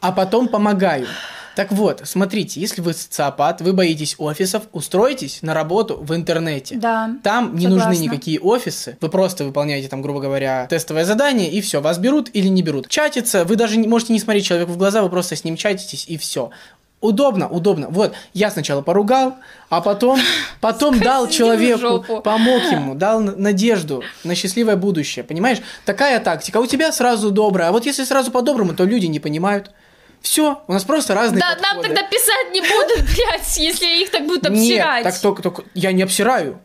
а 0.00 0.12
потом 0.12 0.48
помогаю. 0.48 1.06
Так 1.56 1.72
вот, 1.72 2.02
смотрите, 2.04 2.60
если 2.60 2.80
вы 2.80 2.94
социопат, 2.94 3.60
вы 3.60 3.72
боитесь 3.72 4.14
офисов, 4.18 4.62
устроитесь 4.72 5.42
на 5.42 5.52
работу 5.52 5.98
в 6.00 6.14
интернете. 6.14 6.76
Да. 6.76 7.10
Там 7.22 7.54
не 7.54 7.64
согласна. 7.64 7.90
нужны 7.90 8.04
никакие 8.04 8.40
офисы. 8.40 8.96
Вы 9.00 9.08
просто 9.08 9.44
выполняете 9.44 9.88
там, 9.88 10.00
грубо 10.00 10.20
говоря, 10.20 10.66
тестовое 10.68 11.04
задание, 11.04 11.50
и 11.50 11.60
все, 11.60 11.80
вас 11.80 11.98
берут 11.98 12.30
или 12.32 12.48
не 12.48 12.62
берут. 12.62 12.88
Чатиться, 12.88 13.44
вы 13.44 13.56
даже 13.56 13.76
не 13.76 13.88
можете 13.88 14.12
не 14.12 14.20
смотреть 14.20 14.46
человеку 14.46 14.72
в 14.72 14.76
глаза, 14.76 15.02
вы 15.02 15.10
просто 15.10 15.36
с 15.36 15.44
ним 15.44 15.56
чатитесь, 15.56 16.06
и 16.08 16.16
все. 16.16 16.50
Удобно, 17.00 17.48
удобно. 17.48 17.88
Вот, 17.88 18.12
я 18.34 18.50
сначала 18.50 18.82
поругал, 18.82 19.36
а 19.70 19.80
потом, 19.80 20.20
потом 20.60 21.00
дал 21.00 21.28
человеку, 21.28 22.22
помог 22.22 22.62
ему, 22.70 22.94
дал 22.94 23.20
надежду 23.20 24.02
на 24.22 24.34
счастливое 24.34 24.76
будущее. 24.76 25.24
Понимаешь? 25.24 25.58
Такая 25.86 26.20
тактика. 26.20 26.58
У 26.58 26.66
тебя 26.66 26.92
сразу 26.92 27.30
добрая. 27.30 27.70
А 27.70 27.72
вот 27.72 27.86
если 27.86 28.04
сразу 28.04 28.30
по-доброму, 28.30 28.74
то 28.74 28.84
люди 28.84 29.06
не 29.06 29.18
понимают. 29.18 29.72
Все, 30.22 30.62
у 30.66 30.72
нас 30.72 30.84
просто 30.84 31.14
разные 31.14 31.40
Да, 31.40 31.48
нам 31.62 31.76
подходы. 31.76 31.88
тогда 31.88 32.02
писать 32.02 32.52
не 32.52 32.60
будут, 32.60 33.04
блядь, 33.14 33.56
если 33.56 33.86
их 34.02 34.10
так 34.10 34.26
будут 34.26 34.44
Нет, 34.50 34.52
обсирать. 34.52 35.04
так 35.04 35.18
только, 35.18 35.42
только 35.42 35.64
я 35.74 35.92
не 35.92 36.02
обсираю. 36.02 36.60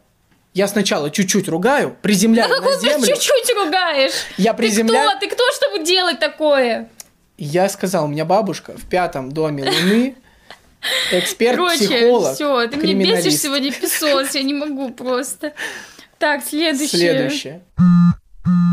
Я 0.53 0.67
сначала 0.67 1.09
чуть-чуть 1.09 1.47
ругаю, 1.50 1.95
приземляю 2.01 2.47
Ну 2.50 2.55
на 2.55 2.62
какой 2.62 2.79
ты 2.79 2.89
землю. 2.89 3.07
чуть-чуть 3.07 3.53
ругаешь? 3.55 4.13
Я 4.38 4.53
Ты 4.53 4.57
приземляю. 4.57 5.09
кто? 5.09 5.19
Ты 5.19 5.27
кто, 5.29 5.43
чтобы 5.53 5.83
делать 5.83 6.19
такое? 6.19 6.89
Я 7.38 7.67
сказал, 7.67 8.05
у 8.05 8.07
меня 8.07 8.24
бабушка 8.25 8.74
в 8.77 8.88
пятом 8.89 9.31
доме 9.31 9.63
Луны, 9.63 10.15
Короче, 11.09 11.25
эксперт-психолог, 11.25 12.35
все, 12.35 12.67
ты 12.67 12.77
меня 12.77 13.15
бесишь 13.15 13.39
сегодня, 13.39 13.71
писос, 13.74 14.35
я 14.35 14.43
не 14.43 14.53
могу 14.53 14.91
просто. 14.91 15.53
Так, 16.19 16.43
следующее. 16.45 16.88
Следующее. 17.00 17.62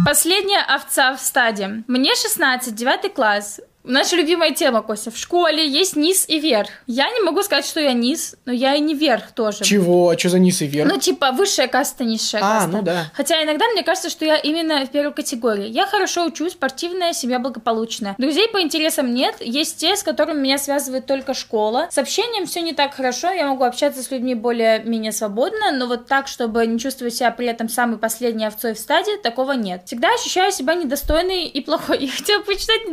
Последняя 0.06 0.62
овца 0.62 1.16
в 1.16 1.20
стаде. 1.20 1.82
Мне 1.88 2.14
16, 2.14 2.74
9 2.74 3.14
класс. 3.14 3.60
Наша 3.84 4.14
любимая 4.14 4.52
тема, 4.52 4.80
Костя. 4.82 5.10
В 5.10 5.18
школе 5.18 5.66
есть 5.66 5.96
низ 5.96 6.24
и 6.28 6.38
верх. 6.38 6.68
Я 6.86 7.10
не 7.10 7.20
могу 7.20 7.42
сказать, 7.42 7.66
что 7.66 7.80
я 7.80 7.92
низ, 7.92 8.36
но 8.44 8.52
я 8.52 8.74
и 8.76 8.80
не 8.80 8.94
верх 8.94 9.32
тоже. 9.32 9.64
Чего? 9.64 10.10
А 10.10 10.16
что 10.16 10.28
за 10.28 10.38
низ 10.38 10.62
и 10.62 10.66
вверх? 10.66 10.88
Ну, 10.88 11.00
типа, 11.00 11.32
высшая 11.32 11.66
каста, 11.66 12.04
низшая 12.04 12.42
А, 12.44 12.54
каста. 12.60 12.68
ну 12.70 12.82
да. 12.82 13.06
Хотя 13.12 13.42
иногда 13.42 13.66
мне 13.68 13.82
кажется, 13.82 14.08
что 14.08 14.24
я 14.24 14.36
именно 14.36 14.86
в 14.86 14.90
первой 14.90 15.12
категории. 15.12 15.66
Я 15.68 15.86
хорошо 15.86 16.24
учусь, 16.26 16.52
спортивная, 16.52 17.12
семья 17.12 17.40
благополучная. 17.40 18.14
Друзей 18.18 18.48
по 18.48 18.60
интересам 18.62 19.12
нет, 19.12 19.34
есть 19.40 19.78
те, 19.78 19.96
с 19.96 20.04
которыми 20.04 20.38
меня 20.40 20.58
связывает 20.58 21.06
только 21.06 21.34
школа. 21.34 21.88
С 21.90 21.98
общением 21.98 22.46
все 22.46 22.60
не 22.60 22.74
так 22.74 22.94
хорошо, 22.94 23.30
я 23.30 23.48
могу 23.48 23.64
общаться 23.64 24.00
с 24.04 24.12
людьми 24.12 24.36
более-менее 24.36 25.10
свободно, 25.10 25.72
но 25.72 25.88
вот 25.88 26.06
так, 26.06 26.28
чтобы 26.28 26.64
не 26.68 26.78
чувствовать 26.78 27.16
себя 27.16 27.32
при 27.32 27.48
этом 27.48 27.68
самой 27.68 27.98
последней 27.98 28.46
овцой 28.46 28.74
в 28.74 28.78
стадии, 28.78 29.20
такого 29.20 29.52
нет. 29.52 29.82
Всегда 29.86 30.14
ощущаю 30.14 30.52
себя 30.52 30.74
недостойной 30.74 31.46
и 31.46 31.60
плохой. 31.60 31.98
Я 32.00 32.12
хотела 32.12 32.42
почитать 32.42 32.86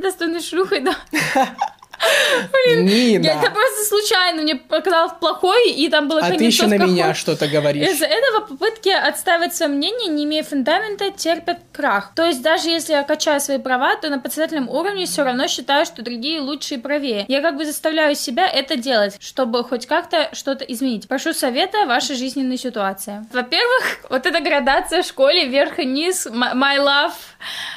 недостойной 0.79 1.19
шлюхой, 1.33 1.78
но... 1.99 2.81
Нина. 2.81 3.23
Я 3.23 3.33
это 3.33 3.51
просто 3.51 3.85
случайно 3.87 4.41
мне 4.41 4.55
показалось 4.55 5.13
плохой, 5.19 5.71
и 5.71 5.89
там 5.89 6.07
было 6.07 6.19
А 6.21 6.31
ты 6.31 6.43
еще 6.43 6.67
на 6.67 6.77
меня 6.77 7.13
что-то 7.13 7.47
говоришь. 7.47 7.87
Из-за 7.87 8.05
этого 8.05 8.41
попытки 8.41 8.89
отставить 8.89 9.55
свое 9.55 9.71
мнение, 9.71 10.07
не 10.07 10.25
имея 10.25 10.43
фундамента, 10.43 11.11
терпят 11.11 11.59
крах. 11.71 12.13
То 12.15 12.25
есть 12.25 12.41
даже 12.41 12.69
если 12.69 12.93
я 12.93 13.03
качаю 13.03 13.39
свои 13.39 13.57
права, 13.57 13.95
то 13.95 14.09
на 14.09 14.19
подсознательном 14.19 14.69
уровне 14.69 15.05
все 15.05 15.23
равно 15.23 15.47
считаю, 15.47 15.85
что 15.85 16.01
другие 16.01 16.39
лучше 16.41 16.75
и 16.75 16.77
правее. 16.77 17.25
Я 17.27 17.41
как 17.41 17.57
бы 17.57 17.65
заставляю 17.65 18.15
себя 18.15 18.47
это 18.47 18.75
делать, 18.75 19.17
чтобы 19.19 19.63
хоть 19.63 19.85
как-то 19.85 20.29
что-то 20.33 20.63
изменить. 20.65 21.07
Прошу 21.07 21.33
совета 21.33 21.85
вашей 21.85 22.15
жизненной 22.15 22.57
ситуации. 22.57 23.25
Во-первых, 23.31 24.05
вот 24.09 24.25
эта 24.25 24.39
градация 24.41 25.03
в 25.03 25.05
школе 25.05 25.47
вверх 25.47 25.79
и 25.79 25.85
низ, 25.85 26.27
my 26.27 26.77
love. 26.77 27.13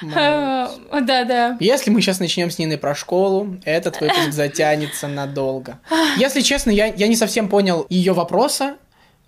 Да-да. 0.02 1.56
Если 1.60 1.90
мы 1.90 2.00
сейчас 2.00 2.20
начнем 2.20 2.50
с 2.50 2.58
Ниной 2.58 2.78
про 2.78 2.94
школу, 2.94 3.56
этот 3.64 4.00
выпуск 4.16 4.32
затянется 4.32 5.08
надолго. 5.08 5.80
Если 6.16 6.40
честно, 6.40 6.70
я, 6.70 6.86
я 6.86 7.08
не 7.08 7.16
совсем 7.16 7.48
понял 7.48 7.86
ее 7.88 8.12
вопроса, 8.12 8.76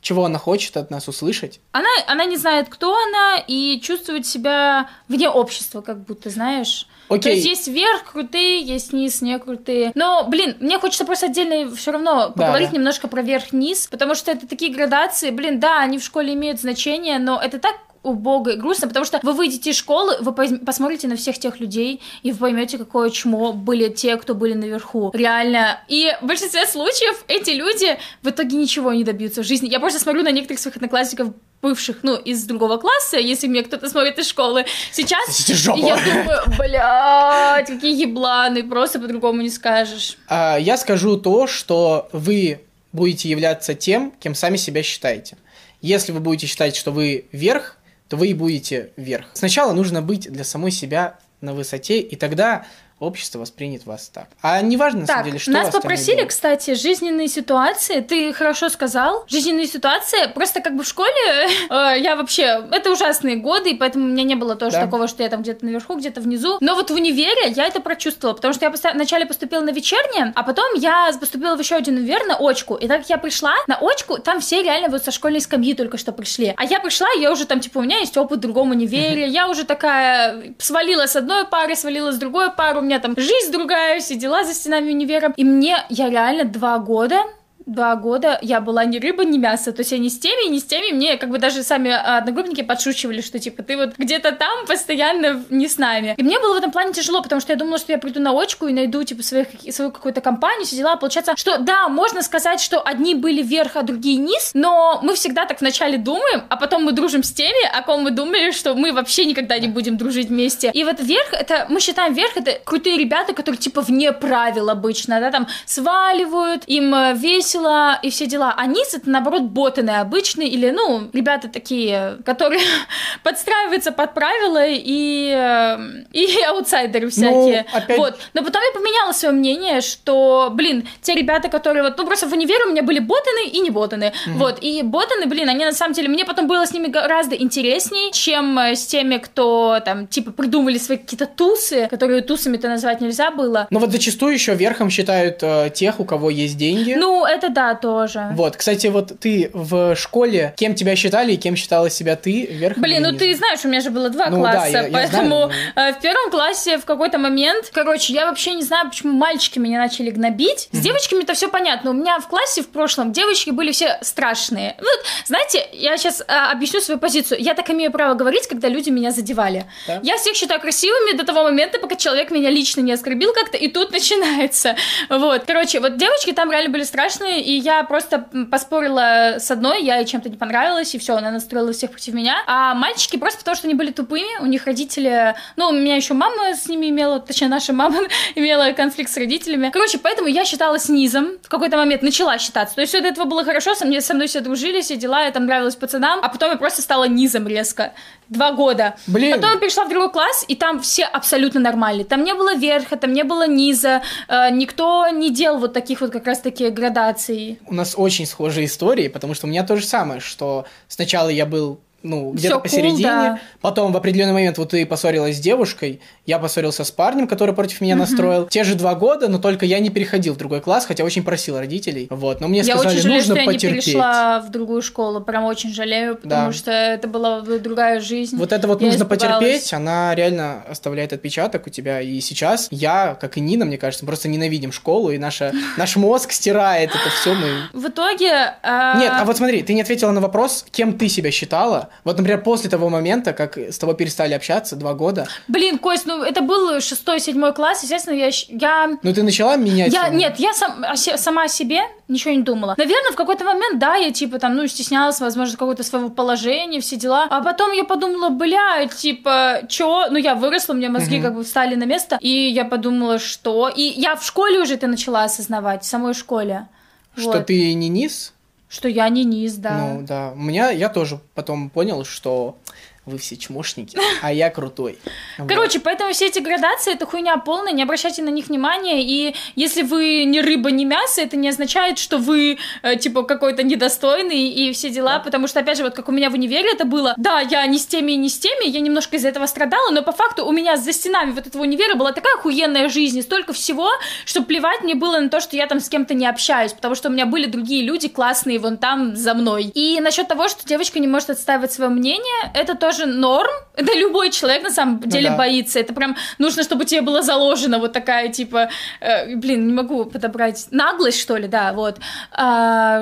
чего 0.01 0.27
она 0.27 0.39
хочет 0.39 0.77
от 0.77 0.91
нас 0.91 1.09
услышать. 1.09 1.61
Она, 1.73 1.89
она 2.07 2.27
не 2.27 2.37
знает, 2.37 2.69
кто 2.69 2.95
она, 2.95 3.39
и 3.39 3.81
чувствует 3.81 4.27
себя 4.27 4.91
вне 5.09 5.31
общества, 5.31 5.81
как 5.81 6.05
будто, 6.05 6.29
знаешь. 6.29 6.87
То 7.09 7.15
Окей. 7.15 7.35
есть 7.37 7.47
есть 7.47 7.69
вверх 7.69 8.13
крутые, 8.13 8.61
есть 8.63 8.93
низ 8.93 9.23
не 9.23 9.39
крутые. 9.39 9.93
Но, 9.95 10.25
блин, 10.29 10.57
мне 10.61 10.79
хочется 10.79 11.05
просто 11.05 11.27
отдельно 11.27 11.75
все 11.75 11.93
равно 11.93 12.31
поговорить 12.31 12.71
да. 12.71 12.77
немножко 12.77 13.09
про 13.09 13.23
верх-низ, 13.23 13.87
потому 13.87 14.15
что 14.15 14.31
это 14.31 14.47
такие 14.47 14.73
градации, 14.73 15.31
блин, 15.31 15.59
да, 15.59 15.81
они 15.81 15.99
в 15.99 16.05
школе 16.05 16.35
имеют 16.35 16.61
значение, 16.61 17.19
но 17.19 17.41
это 17.41 17.59
так 17.59 17.77
убого 18.05 18.51
и 18.51 18.57
грустно, 18.57 18.87
потому 18.87 19.05
что 19.05 19.19
вы 19.23 19.33
выйдете 19.33 19.71
из 19.71 19.77
школы, 19.77 20.17
вы 20.21 20.33
посмотрите 20.33 21.09
на 21.09 21.17
всех 21.17 21.39
тех 21.39 21.59
людей, 21.59 22.01
и 22.23 22.33
вы 22.33 22.39
поймете, 22.39 22.79
какое 22.79 23.11
чмо 23.11 23.53
были 23.53 23.89
те, 23.89 24.17
кто 24.17 24.35
были 24.35 24.55
наверху. 24.55 25.11
Реально. 25.15 25.81
И 25.89 26.13
в 26.21 26.27
большинстве 26.27 26.67
случаев 26.67 27.25
эти 27.29 27.51
люди 27.51 27.99
в 28.23 28.29
итоге 28.29 28.57
ничего 28.57 28.93
не 28.93 29.05
добьются 29.05 29.43
в 29.43 29.47
жизни. 29.47 29.69
Я 29.69 29.81
просто 29.81 29.99
смотрю 29.99 30.23
на 30.23 30.31
некоторых 30.31 30.61
своих 30.61 30.77
одноклассников, 30.77 31.29
бывших, 31.63 32.01
ну, 32.03 32.17
из 32.17 32.45
другого 32.45 32.77
класса, 32.77 33.17
если 33.17 33.47
мне 33.47 33.63
кто-то 33.63 33.89
смотрит 33.89 34.19
из 34.19 34.29
школы 34.29 34.67
сейчас, 34.93 35.49
я 35.49 35.97
думаю, 35.97 36.43
блядь, 36.59 37.67
какие 37.69 38.03
ебланы, 38.03 38.63
просто 38.63 39.01
по-другому 39.01 39.41
не 39.41 39.49
скажешь. 39.49 40.19
А, 40.29 40.59
я 40.59 40.77
скажу 40.77 41.17
то, 41.17 41.47
что 41.47 42.11
вы 42.13 42.61
будете 42.93 43.31
являться 43.31 43.75
тем, 43.75 44.13
кем 44.21 44.35
сами 44.35 44.59
себя 44.59 44.83
считаете. 44.83 45.39
Если 45.81 46.13
вы 46.13 46.21
будете 46.21 46.47
считать, 46.47 46.77
что 46.77 46.91
вы 46.93 47.27
вверх, 47.33 47.79
вы 48.15 48.29
и 48.29 48.35
будете 48.35 48.91
вверх. 48.97 49.27
Сначала 49.35 49.73
нужно 49.73 50.03
быть 50.03 50.31
для 50.31 50.45
самой 50.45 50.71
себя 50.71 51.19
на 51.41 51.55
высоте, 51.55 52.01
и 52.01 52.17
тогда 52.17 52.67
общество 53.05 53.39
воспринят 53.41 53.87
вас 53.87 54.09
так. 54.09 54.27
А 54.43 54.61
не 54.61 54.77
важно, 54.77 55.01
на 55.01 55.07
Так, 55.07 55.17
самом 55.17 55.27
деле, 55.27 55.39
что 55.39 55.51
нас 55.53 55.71
попросили, 55.71 56.25
кстати, 56.25 56.75
жизненные 56.75 57.29
ситуации. 57.29 58.01
Ты 58.01 58.33
хорошо 58.33 58.69
сказал. 58.69 59.25
Жизненные 59.29 59.67
ситуации. 59.67 60.27
Просто 60.35 60.61
как 60.61 60.77
бы 60.77 60.85
в 60.85 60.89
школе 60.89 61.11
э, 61.71 62.01
я 62.01 62.17
вообще... 62.17 62.65
Это 62.71 62.91
ужасные 62.91 63.37
годы, 63.37 63.71
и 63.71 63.75
поэтому 63.75 64.05
у 64.07 64.09
меня 64.09 64.25
не 64.25 64.35
было 64.35 64.57
тоже 64.57 64.77
Да. 64.77 64.85
такого, 64.87 65.09
что 65.09 65.23
я 65.23 65.29
там 65.29 65.43
где-то 65.43 65.65
наверху, 65.65 65.97
где-то 65.97 66.21
внизу. 66.21 66.59
Но 66.61 66.75
вот 66.75 66.91
в 66.91 66.95
универе 66.95 67.51
я 67.55 67.67
это 67.67 67.81
прочувствовала, 67.81 68.35
потому 68.35 68.55
что 68.55 68.65
я 68.65 68.71
поста- 68.71 68.93
вначале 68.93 69.27
поступила 69.27 69.61
на 69.61 69.71
вечернее, 69.71 70.33
а 70.35 70.43
потом 70.43 70.75
я 70.75 71.11
поступила 71.19 71.57
в 71.57 71.61
еще 71.61 71.77
один 71.77 71.97
универ 71.97 72.25
на 72.27 72.37
очку. 72.37 72.75
И 72.75 72.87
так 72.89 73.01
как 73.01 73.11
я 73.11 73.19
пришла 73.19 73.55
на 73.67 73.77
очку, 73.81 74.19
там 74.19 74.41
все 74.41 74.63
реально 74.63 74.89
вот 74.89 75.05
со 75.05 75.11
школьной 75.11 75.41
скамьи 75.41 75.75
только 75.75 75.99
что 75.99 76.13
пришли. 76.13 76.55
А 76.57 76.65
я 76.65 76.81
пришла, 76.81 77.09
я 77.19 77.31
уже 77.33 77.47
там, 77.47 77.61
типа, 77.61 77.79
у 77.79 77.83
меня 77.83 77.99
есть 77.99 78.17
опыт 78.17 78.39
в 78.39 78.41
другом 78.43 78.71
универе, 78.71 79.27
я 79.29 79.49
уже 79.49 79.65
такая 79.65 80.55
свалила 80.59 81.07
с 81.07 81.17
одной 81.17 81.47
пары, 81.47 81.77
свалила 81.77 82.13
с 82.13 82.17
другой 82.17 82.51
пары, 82.51 82.79
у 82.79 82.83
меня 82.83 82.94
там 82.99 83.15
жизнь 83.17 83.53
другая, 83.53 84.01
все 84.01 84.17
дела 84.17 84.45
за 84.45 84.55
стенами 84.55 84.91
универа. 84.91 85.33
И 85.37 85.45
мне, 85.45 85.79
я 85.89 86.11
реально 86.11 86.45
два 86.45 86.79
года 86.79 87.23
Два 87.67 87.97
года 87.97 88.39
я 88.43 88.61
была 88.61 88.85
ни 88.85 88.99
рыба, 88.99 89.25
ни 89.25 89.39
мясо. 89.39 89.73
То 89.73 89.81
есть 89.81 89.93
я 89.93 89.99
ни 89.99 90.09
с 90.09 90.19
теми, 90.19 90.51
ни 90.51 90.59
с 90.59 90.65
теми. 90.65 90.93
Мне 90.93 91.17
как 91.17 91.31
бы 91.31 91.39
даже 91.39 91.63
сами 91.63 91.91
а, 91.91 92.19
одногруппники 92.19 92.63
подшучивали, 92.63 93.23
что 93.23 93.39
типа 93.39 93.63
ты 93.63 93.77
вот 93.77 93.95
где-то 93.97 94.33
там 94.33 94.67
постоянно 94.67 95.43
не 95.49 95.67
с 95.67 95.79
нами. 95.79 96.15
И 96.19 96.23
мне 96.23 96.39
было 96.39 96.55
в 96.55 96.59
этом 96.59 96.71
плане 96.71 96.93
тяжело, 96.93 97.23
потому 97.23 97.41
что 97.41 97.53
я 97.53 97.59
думала, 97.59 97.79
что 97.79 97.93
я 97.93 97.99
приду 97.99 98.21
на 98.21 98.33
очку 98.33 98.67
и 98.67 98.73
найду 98.73 99.03
типа 99.03 99.23
своих, 99.23 99.49
свою 99.71 99.91
какую-то 99.91 100.21
компанию, 100.21 100.67
все 100.67 100.77
дела. 100.77 100.97
Получается, 100.97 101.37
что 101.37 101.59
да, 101.59 101.89
можно 101.89 102.23
сказать, 102.23 102.61
что 102.61 102.81
одни 102.81 103.15
были 103.15 103.43
вверх, 103.43 103.77
а 103.77 103.83
другие 103.83 104.19
низ, 104.19 104.51
но 104.53 105.01
мы 105.03 105.15
всегда 105.15 105.47
так 105.47 105.61
вначале 105.61 105.97
думаем, 105.97 106.43
а 106.51 106.57
потом 106.57 106.85
мы 106.85 106.93
дружим 106.93 107.23
с 107.23 107.33
теми, 107.33 107.67
о 107.67 107.83
ком 107.83 108.03
мы 108.03 108.11
думали, 108.11 108.51
что 108.51 108.75
мы 108.75 108.93
вообще 108.93 109.25
никогда 109.25 109.59
не 109.59 109.69
будем 109.69 109.97
дружить 109.97 110.29
вместе. 110.29 110.71
И 110.75 110.85
вот 110.85 111.01
вверх, 111.01 111.33
это 111.33 111.67
мы 111.71 111.81
считаем 111.81 112.13
вверх, 112.13 112.37
это 112.37 112.61
крутые 112.65 112.99
ребята, 112.99 113.33
которые 113.33 113.59
типа 113.59 113.81
вне 113.81 114.13
правил 114.13 114.69
обычно, 114.69 115.21
да, 115.21 115.31
там 115.31 115.49
сваливают, 115.67 116.65
им 116.67 116.95
э, 116.95 117.15
весело 117.55 117.99
и 118.03 118.11
все 118.11 118.27
дела. 118.27 118.55
А 118.57 118.67
низ 118.67 118.95
это 118.95 119.09
наоборот 119.11 119.43
ботаны 119.43 119.91
обычные 119.91 120.49
или, 120.49 120.71
ну, 120.71 121.09
ребята 121.13 121.49
такие, 121.49 122.19
которые 122.25 122.61
подстраиваются 123.23 123.93
под 123.93 124.15
правила 124.15 124.65
и, 124.67 125.31
э, 125.35 125.79
и 126.13 126.43
аутсайдеры 126.49 127.09
всякие. 127.11 127.67
опять- 127.73 127.99
Вот. 127.99 128.17
Но 128.35 128.43
потом 128.43 128.63
я 128.63 128.79
поменяла 128.79 129.13
свое 129.13 129.35
мнение, 129.35 129.81
что, 129.81 130.51
блин, 130.53 130.87
те 131.03 131.15
ребята, 131.15 131.49
которые 131.49 131.83
вот, 131.83 131.97
ну, 131.99 132.07
просто 132.07 132.27
в 132.29 132.33
универе 132.33 132.65
у 132.67 132.71
меня 132.71 132.83
были 132.83 132.99
ботаны 132.99 133.49
и 133.49 133.61
не 133.61 133.71
ботаны. 133.71 134.13
Вот. 134.27 134.59
И 134.63 134.83
ботаны, 134.83 135.27
блин, 135.27 135.49
они 135.49 135.65
на 135.65 135.73
самом 135.73 135.95
деле, 135.95 136.09
мне 136.09 136.25
потом 136.25 136.47
было 136.47 136.67
с 136.67 136.73
ними 136.73 136.89
гораздо 136.89 137.37
интересней, 137.37 138.13
чем 138.13 138.59
э, 138.59 138.75
с 138.75 138.87
теми, 138.87 139.19
кто 139.19 139.81
там, 139.85 140.07
типа, 140.07 140.33
придумали 140.33 140.79
свои 140.79 140.99
какие-то 140.99 141.27
тусы, 141.27 141.89
которые 141.91 142.23
тусами-то 142.23 142.69
назвать 142.69 143.01
нельзя 143.01 143.31
было. 143.31 143.67
Но 143.71 143.79
вот 143.79 143.93
зачастую 143.93 144.35
еще 144.35 144.55
верхом 144.55 144.91
считают 144.91 145.39
э, 145.43 145.71
тех, 145.75 146.01
у 146.01 146.05
кого 146.05 146.31
есть 146.31 146.57
деньги. 146.57 146.95
Ну, 146.95 147.25
это 147.25 147.44
да, 147.49 147.75
тоже. 147.75 148.29
Вот, 148.33 148.57
кстати, 148.57 148.87
вот 148.89 149.19
ты 149.21 149.51
в 149.53 149.95
школе, 149.97 150.55
кем 150.57 150.75
тебя 150.75 150.97
считали 150.97 151.33
и 151.33 151.37
кем 151.37 151.57
считала 151.57 151.91
себя 151.91 152.17
ты, 152.17 152.47
вверх 152.47 152.79
Блин, 152.79 153.03
ну 153.03 153.17
ты 153.17 153.35
знаешь, 153.35 153.61
у 153.65 153.69
меня 153.69 153.81
же 153.81 153.91
было 153.91 154.11
два 154.11 154.29
Ну 154.31 154.43
да, 154.43 154.53
класса, 154.53 154.69
я- 154.69 154.83
я 154.87 154.91
поэтому 154.93 155.51
знаю, 155.75 155.91
э, 155.91 155.93
в 155.95 156.01
первом 156.01 156.31
классе 156.31 156.79
в 156.79 156.85
какой-то 156.85 157.19
момент, 157.19 157.71
короче, 157.73 158.13
я 158.13 158.27
вообще 158.27 158.55
не 158.55 158.63
знаю, 158.63 158.89
почему 158.89 159.13
мальчики 159.13 159.59
меня 159.59 159.79
начали 159.79 160.11
гнобить. 160.11 160.69
С 160.73 160.79
девочками-то 160.81 161.35
все 161.35 161.49
понятно. 161.49 161.91
У 161.91 161.95
меня 161.95 162.19
в 162.19 162.29
классе 162.29 162.63
в 162.63 162.69
прошлом 162.69 163.13
девочки 163.13 163.51
были 163.51 163.73
все 163.73 163.99
страшные. 164.03 164.77
Вот, 164.79 165.05
знаете, 165.27 165.67
я 165.73 165.97
сейчас 165.97 166.23
объясню 166.27 166.81
свою 166.81 167.01
позицию. 167.01 167.41
Я 167.41 167.55
так 167.55 167.71
имею 167.71 167.91
право 167.91 168.15
говорить, 168.15 168.47
когда 168.49 168.69
люди 168.69 168.91
меня 168.91 169.11
задевали. 169.11 169.67
Да. 169.87 170.01
Я 170.03 170.17
всех 170.17 170.35
считаю 170.37 170.61
красивыми 170.61 171.17
до 171.17 171.25
того 171.25 171.43
момента, 171.45 171.79
пока 171.79 171.97
человек 171.97 172.31
меня 172.31 172.51
лично 172.51 172.81
не 172.81 172.93
оскорбил 172.93 173.33
как-то, 173.33 173.57
и 173.57 173.69
тут 173.69 173.93
начинается. 173.93 174.77
Вот, 175.09 175.45
короче, 175.47 175.81
вот 175.81 175.97
девочки 175.97 176.33
там 176.33 176.51
реально 176.51 176.71
были 176.71 176.85
страшные, 176.85 177.34
и 177.41 177.53
я 177.53 177.83
просто 177.85 178.27
поспорила 178.51 179.37
с 179.39 179.51
одной, 179.51 179.83
я 179.83 179.97
ей 179.97 180.07
чем-то 180.07 180.29
не 180.29 180.37
понравилась, 180.37 180.95
и 180.95 180.99
все, 180.99 181.17
она 181.17 181.31
настроила 181.31 181.73
всех 181.73 181.91
против 181.91 182.15
меня. 182.15 182.37
А 182.47 182.75
мальчики 182.75 183.17
просто 183.17 183.39
потому, 183.39 183.57
что 183.57 183.67
они 183.67 183.75
были 183.75 183.91
тупыми, 183.91 184.41
у 184.41 184.47
них 184.47 184.67
родители... 184.67 185.35
Ну, 185.57 185.69
у 185.69 185.73
меня 185.73 185.97
еще 185.97 186.15
мама 186.15 186.55
с 186.55 186.67
ними 186.67 186.89
имела, 186.91 187.21
точнее, 187.21 187.49
наша 187.49 187.73
мама 187.73 188.01
имела 188.35 188.73
конфликт 188.73 189.11
с 189.11 189.17
родителями. 189.17 189.71
Короче, 189.71 189.99
поэтому 189.99 190.29
я 190.29 190.45
считалась 190.45 190.89
низом. 190.89 191.39
В 191.43 191.49
какой-то 191.49 191.77
момент 191.77 192.03
начала 192.03 192.39
считаться. 192.39 192.75
То 192.75 192.81
есть 192.81 192.93
все 192.93 193.01
до 193.01 193.09
этого 193.09 193.25
было 193.25 193.45
хорошо, 193.45 193.75
со 193.75 193.87
мной, 193.87 194.01
со 194.01 194.15
мной 194.15 194.27
все 194.27 194.41
дружили, 194.41 194.81
все 194.81 194.97
дела, 194.97 195.25
я 195.25 195.31
там 195.31 195.47
нравилась 195.47 195.77
пацанам, 195.77 196.21
а 196.23 196.29
потом 196.29 196.51
я 196.51 196.57
просто 196.57 196.83
стала 196.83 197.05
низом 197.05 197.47
резко. 197.49 197.93
Два 198.29 198.53
года. 198.53 198.97
Блин. 199.07 199.35
Потом 199.35 199.53
я 199.53 199.59
перешла 199.59 199.85
в 199.85 199.89
другой 199.89 200.11
класс, 200.11 200.45
и 200.49 200.55
там 200.55 200.81
все 200.81 201.05
абсолютно 201.05 201.61
нормальные. 201.61 202.05
Там 202.05 202.25
не 202.25 202.35
было 202.35 202.55
верха, 202.55 202.97
там 202.97 203.13
не 203.13 203.23
было 203.23 203.47
низа, 203.47 204.03
э, 204.29 204.51
никто 204.51 205.09
не 205.09 205.31
делал 205.31 205.59
вот 205.59 205.73
таких 205.73 206.01
вот 206.01 206.11
как 206.11 206.27
раз-таки 206.27 206.71
градаций. 206.71 207.59
У 207.67 207.75
нас 207.75 207.95
очень 207.97 208.27
схожие 208.27 208.67
истории, 208.67 209.09
потому 209.09 209.35
что 209.35 209.47
у 209.47 209.51
меня 209.51 209.65
то 209.65 209.77
же 209.77 209.85
самое, 209.85 210.21
что 210.21 210.67
сначала 210.89 211.29
я 211.29 211.47
был 211.47 211.81
ну, 212.05 212.31
где-то 212.33 212.47
Всё 212.55 212.59
cool, 212.59 212.63
посередине, 212.63 213.03
да. 213.03 213.41
потом 213.61 213.93
в 213.93 213.97
определенный 213.97 214.33
момент 214.35 214.59
вот 214.59 214.71
ты 214.71 214.87
поссорилась 214.87 215.37
с 215.39 215.41
девушкой, 215.41 216.01
я 216.27 216.39
поссорился 216.39 216.85
с 216.85 216.91
парнем, 216.93 217.27
который 217.27 217.55
против 217.55 217.81
меня 217.81 217.97
настроил. 217.97 218.47
Те 218.47 218.63
же 218.63 218.75
два 218.77 218.95
года, 218.95 219.27
но 219.29 219.39
только 219.39 219.67
я 219.67 219.81
не 219.81 219.91
переходил 219.91 220.35
в 220.35 220.37
другой 220.37 220.61
класс, 220.61 220.87
хотя 220.87 221.03
очень 221.03 221.25
просил 221.25 221.59
родителей. 221.59 222.07
Вот, 222.11 222.41
но 222.41 222.47
мне 222.49 222.59
я 222.61 222.65
сказали, 222.77 222.89
очень 222.89 223.01
жалею, 223.03 223.19
нужно 223.21 223.35
что 223.35 223.43
я 223.43 223.53
не 223.53 223.59
перешла 223.59 224.41
в 224.41 224.51
другую 224.51 224.83
школу. 224.83 225.21
Прям 225.21 225.45
очень 225.45 225.73
жалею, 225.73 226.17
потому 226.17 226.47
Да. 226.49 226.53
что 226.53 226.71
это 226.71 227.09
была 227.09 227.41
другая 227.41 228.01
жизнь. 228.01 228.37
Вот 228.37 228.53
это 228.53 228.69
вот 228.69 228.81
Я 228.81 228.87
нужно 228.89 229.05
испугалась. 229.05 229.39
потерпеть, 229.41 229.73
она 229.73 230.15
реально 230.15 230.63
оставляет 230.69 231.13
отпечаток 231.15 231.67
у 231.67 231.71
тебя. 231.71 232.01
И 232.01 232.21
сейчас 232.21 232.69
я, 232.71 233.17
как 233.21 233.39
и 233.39 233.41
Нина, 233.41 233.65
мне 233.65 233.79
кажется, 233.79 234.05
просто 234.05 234.29
ненавидим 234.29 234.73
школу, 234.73 235.11
и 235.11 235.19
наша, 235.19 235.53
наш 235.79 235.97
мозг 235.97 236.33
стирает 236.33 236.91
это 236.91 237.11
все. 237.21 237.33
Мы... 237.35 237.81
В 237.81 237.89
итоге... 237.89 238.55
э, 238.63 238.93
Нет, 238.99 239.13
а 239.15 239.25
вот 239.25 239.37
смотри, 239.37 239.63
ты 239.63 239.73
не 239.75 239.81
ответила 239.83 240.11
на 240.11 240.21
вопрос, 240.21 240.67
кем 240.71 240.99
ты 240.99 241.09
себя 241.09 241.31
считала, 241.31 241.89
Вот, 242.03 242.17
например, 242.19 242.43
после 242.43 242.69
того 242.69 242.89
момента, 242.89 243.33
как 243.33 243.57
с 243.57 243.79
тобой 243.79 243.97
перестали 243.97 244.35
общаться, 244.35 244.77
два 244.77 244.95
года. 244.95 245.27
Блин, 245.49 245.79
Кость, 245.79 246.07
ну 246.07 246.23
это 246.23 246.41
был 246.43 246.81
шестой, 246.81 247.21
седьмой 247.21 247.55
класс, 247.55 247.83
естественно, 247.83 248.15
я... 248.17 248.31
я... 248.49 248.99
Ну, 249.03 249.15
ты 249.15 249.23
начала 249.23 249.57
менять... 249.57 249.93
Я, 249.93 250.07
его? 250.07 250.17
нет, 250.17 250.35
я 250.39 250.53
сам, 250.53 250.85
сама 250.97 251.45
о 251.45 251.49
себе 251.49 251.81
ничего 252.09 252.35
не 252.35 252.43
думала. 252.43 252.75
Наверное, 252.77 253.13
в 253.13 253.17
какой-то 253.17 253.45
момент, 253.45 253.79
да, 253.79 253.95
я 253.97 254.11
типа 254.11 254.39
там, 254.39 254.57
ну, 254.57 254.67
стеснялась, 254.67 255.21
возможно, 255.21 255.53
какого-то 255.55 255.83
своего 255.83 256.11
положения, 256.11 256.81
все 256.81 256.97
дела. 256.97 257.27
А 257.31 257.41
потом 257.43 257.73
я 257.73 257.85
подумала, 257.85 258.29
бля, 258.29 258.87
типа, 258.87 259.61
чё? 259.69 260.09
Ну, 260.11 260.19
я 260.19 260.35
выросла, 260.35 260.75
у 260.75 260.77
меня 260.77 260.91
мозги 260.91 261.17
Мгм. 261.17 261.25
как 261.25 261.35
бы 261.35 261.45
встали 261.45 261.75
на 261.77 261.85
место. 261.85 262.19
И 262.21 262.29
я 262.29 262.65
подумала, 262.65 263.19
что... 263.19 263.69
И 263.75 263.83
я 263.83 264.17
в 264.17 264.25
школе 264.25 264.61
уже 264.61 264.75
это 264.75 264.87
начала 264.87 265.25
осознавать, 265.25 265.83
в 265.83 265.87
самой 265.87 266.13
школе. 266.15 266.69
Что 267.17 267.33
Вот. 267.33 267.47
ты 267.47 267.73
не 267.75 267.89
низ? 267.89 268.34
Что 268.75 268.89
я 268.89 269.09
не 269.09 269.25
низ, 269.25 269.55
да. 269.55 269.79
Ну, 269.79 270.03
да. 270.03 270.33
У 270.35 270.41
меня... 270.41 270.71
Я 270.71 270.89
тоже 270.89 271.21
потом 271.35 271.71
понял, 271.71 272.05
что 272.05 272.59
вы 273.07 273.19
все 273.19 273.37
чмошники, 273.37 273.99
а 274.23 274.33
я 274.33 274.51
крутой. 274.51 274.99
Вот. 275.39 275.49
Короче, 275.49 275.79
поэтому 275.81 276.13
все 276.13 276.27
эти 276.29 276.39
градации 276.39 276.93
это 276.93 277.07
хуйня 277.07 277.37
полная, 277.37 277.73
не 277.73 277.83
обращайте 277.83 278.23
на 278.23 278.31
них 278.31 278.49
внимания. 278.49 279.03
И 279.03 279.35
если 279.57 279.83
вы 279.83 280.25
не 280.25 280.41
рыба, 280.41 280.71
не 280.71 280.85
мясо, 280.85 281.21
это 281.21 281.37
не 281.37 281.49
означает, 281.49 281.99
что 281.99 282.19
вы 282.19 282.59
э, 282.83 282.97
типа 282.97 283.25
какой-то 283.25 283.63
недостойный 283.63 284.49
и 284.49 284.73
все 284.73 284.91
дела. 284.91 285.19
Потому 285.19 285.49
что, 285.49 285.61
опять 285.61 285.77
же, 285.77 285.85
вот 285.85 285.95
как 285.95 286.09
у 286.09 286.13
меня 286.13 286.31
в 286.31 286.35
универе 286.35 286.71
это 286.73 286.85
было, 286.85 287.15
да, 287.17 287.41
я 287.41 287.67
не 287.67 287.79
с 287.79 287.87
теми 287.87 288.13
и 288.13 288.17
не 288.17 288.29
с 288.29 288.39
теми, 288.39 288.69
я 288.69 288.81
немножко 288.81 289.17
из-за 289.17 289.29
этого 289.29 289.47
страдала, 289.47 289.91
но 289.91 290.03
по 290.03 290.13
факту 290.13 290.47
у 290.47 290.53
меня 290.53 290.77
за 290.77 290.93
стенами 290.93 291.33
вот 291.33 291.47
этого 291.47 291.63
универа 291.63 291.97
была 291.97 292.13
такая 292.13 292.35
охуенная 292.37 292.89
жизнь, 292.89 293.19
и 293.19 293.23
столько 293.23 293.53
всего, 293.53 293.91
что 294.25 294.43
плевать 294.43 294.83
мне 294.83 294.95
было 294.95 295.19
на 295.19 295.29
то, 295.29 295.41
что 295.41 295.57
я 295.57 295.67
там 295.67 295.81
с 295.81 295.89
кем-то 295.89 296.15
не 296.15 296.27
общаюсь, 296.27 296.73
потому 296.73 296.95
что 296.95 297.09
у 297.09 297.13
меня 297.13 297.27
были 297.27 297.47
другие 297.47 297.83
люди 297.83 298.09
классные 298.09 298.59
вон 298.59 298.79
там 298.79 299.15
за 299.17 299.35
мной. 299.35 299.65
И 299.75 300.01
насчет 300.01 300.29
того, 300.29 300.49
что 300.49 300.67
девочка 300.67 300.99
не 300.99 301.07
может 301.07 301.31
отстаивать 301.31 301.73
свое 301.73 301.91
мнение, 301.91 302.51
это 302.55 302.75
тоже 302.75 302.94
норм. 303.07 303.51
Это 303.77 303.93
любой 303.93 304.31
человек 304.31 304.63
на 304.63 304.71
самом 304.71 305.01
деле 305.01 305.31
да. 305.31 305.37
боится. 305.37 305.81
Это 305.81 305.93
прям 305.95 306.17
нужно, 306.39 306.63
чтобы 306.63 306.85
тебе 306.85 307.01
было 307.01 307.23
заложено 307.23 307.79
вот 307.79 307.93
такая 307.93 308.29
типа, 308.29 308.69
э, 309.01 309.35
блин, 309.37 309.67
не 309.67 309.73
могу 309.73 310.05
подобрать 310.05 310.67
наглость 310.71 311.21
что 311.21 311.37
ли, 311.37 311.49
да, 311.49 311.73
вот 311.73 311.99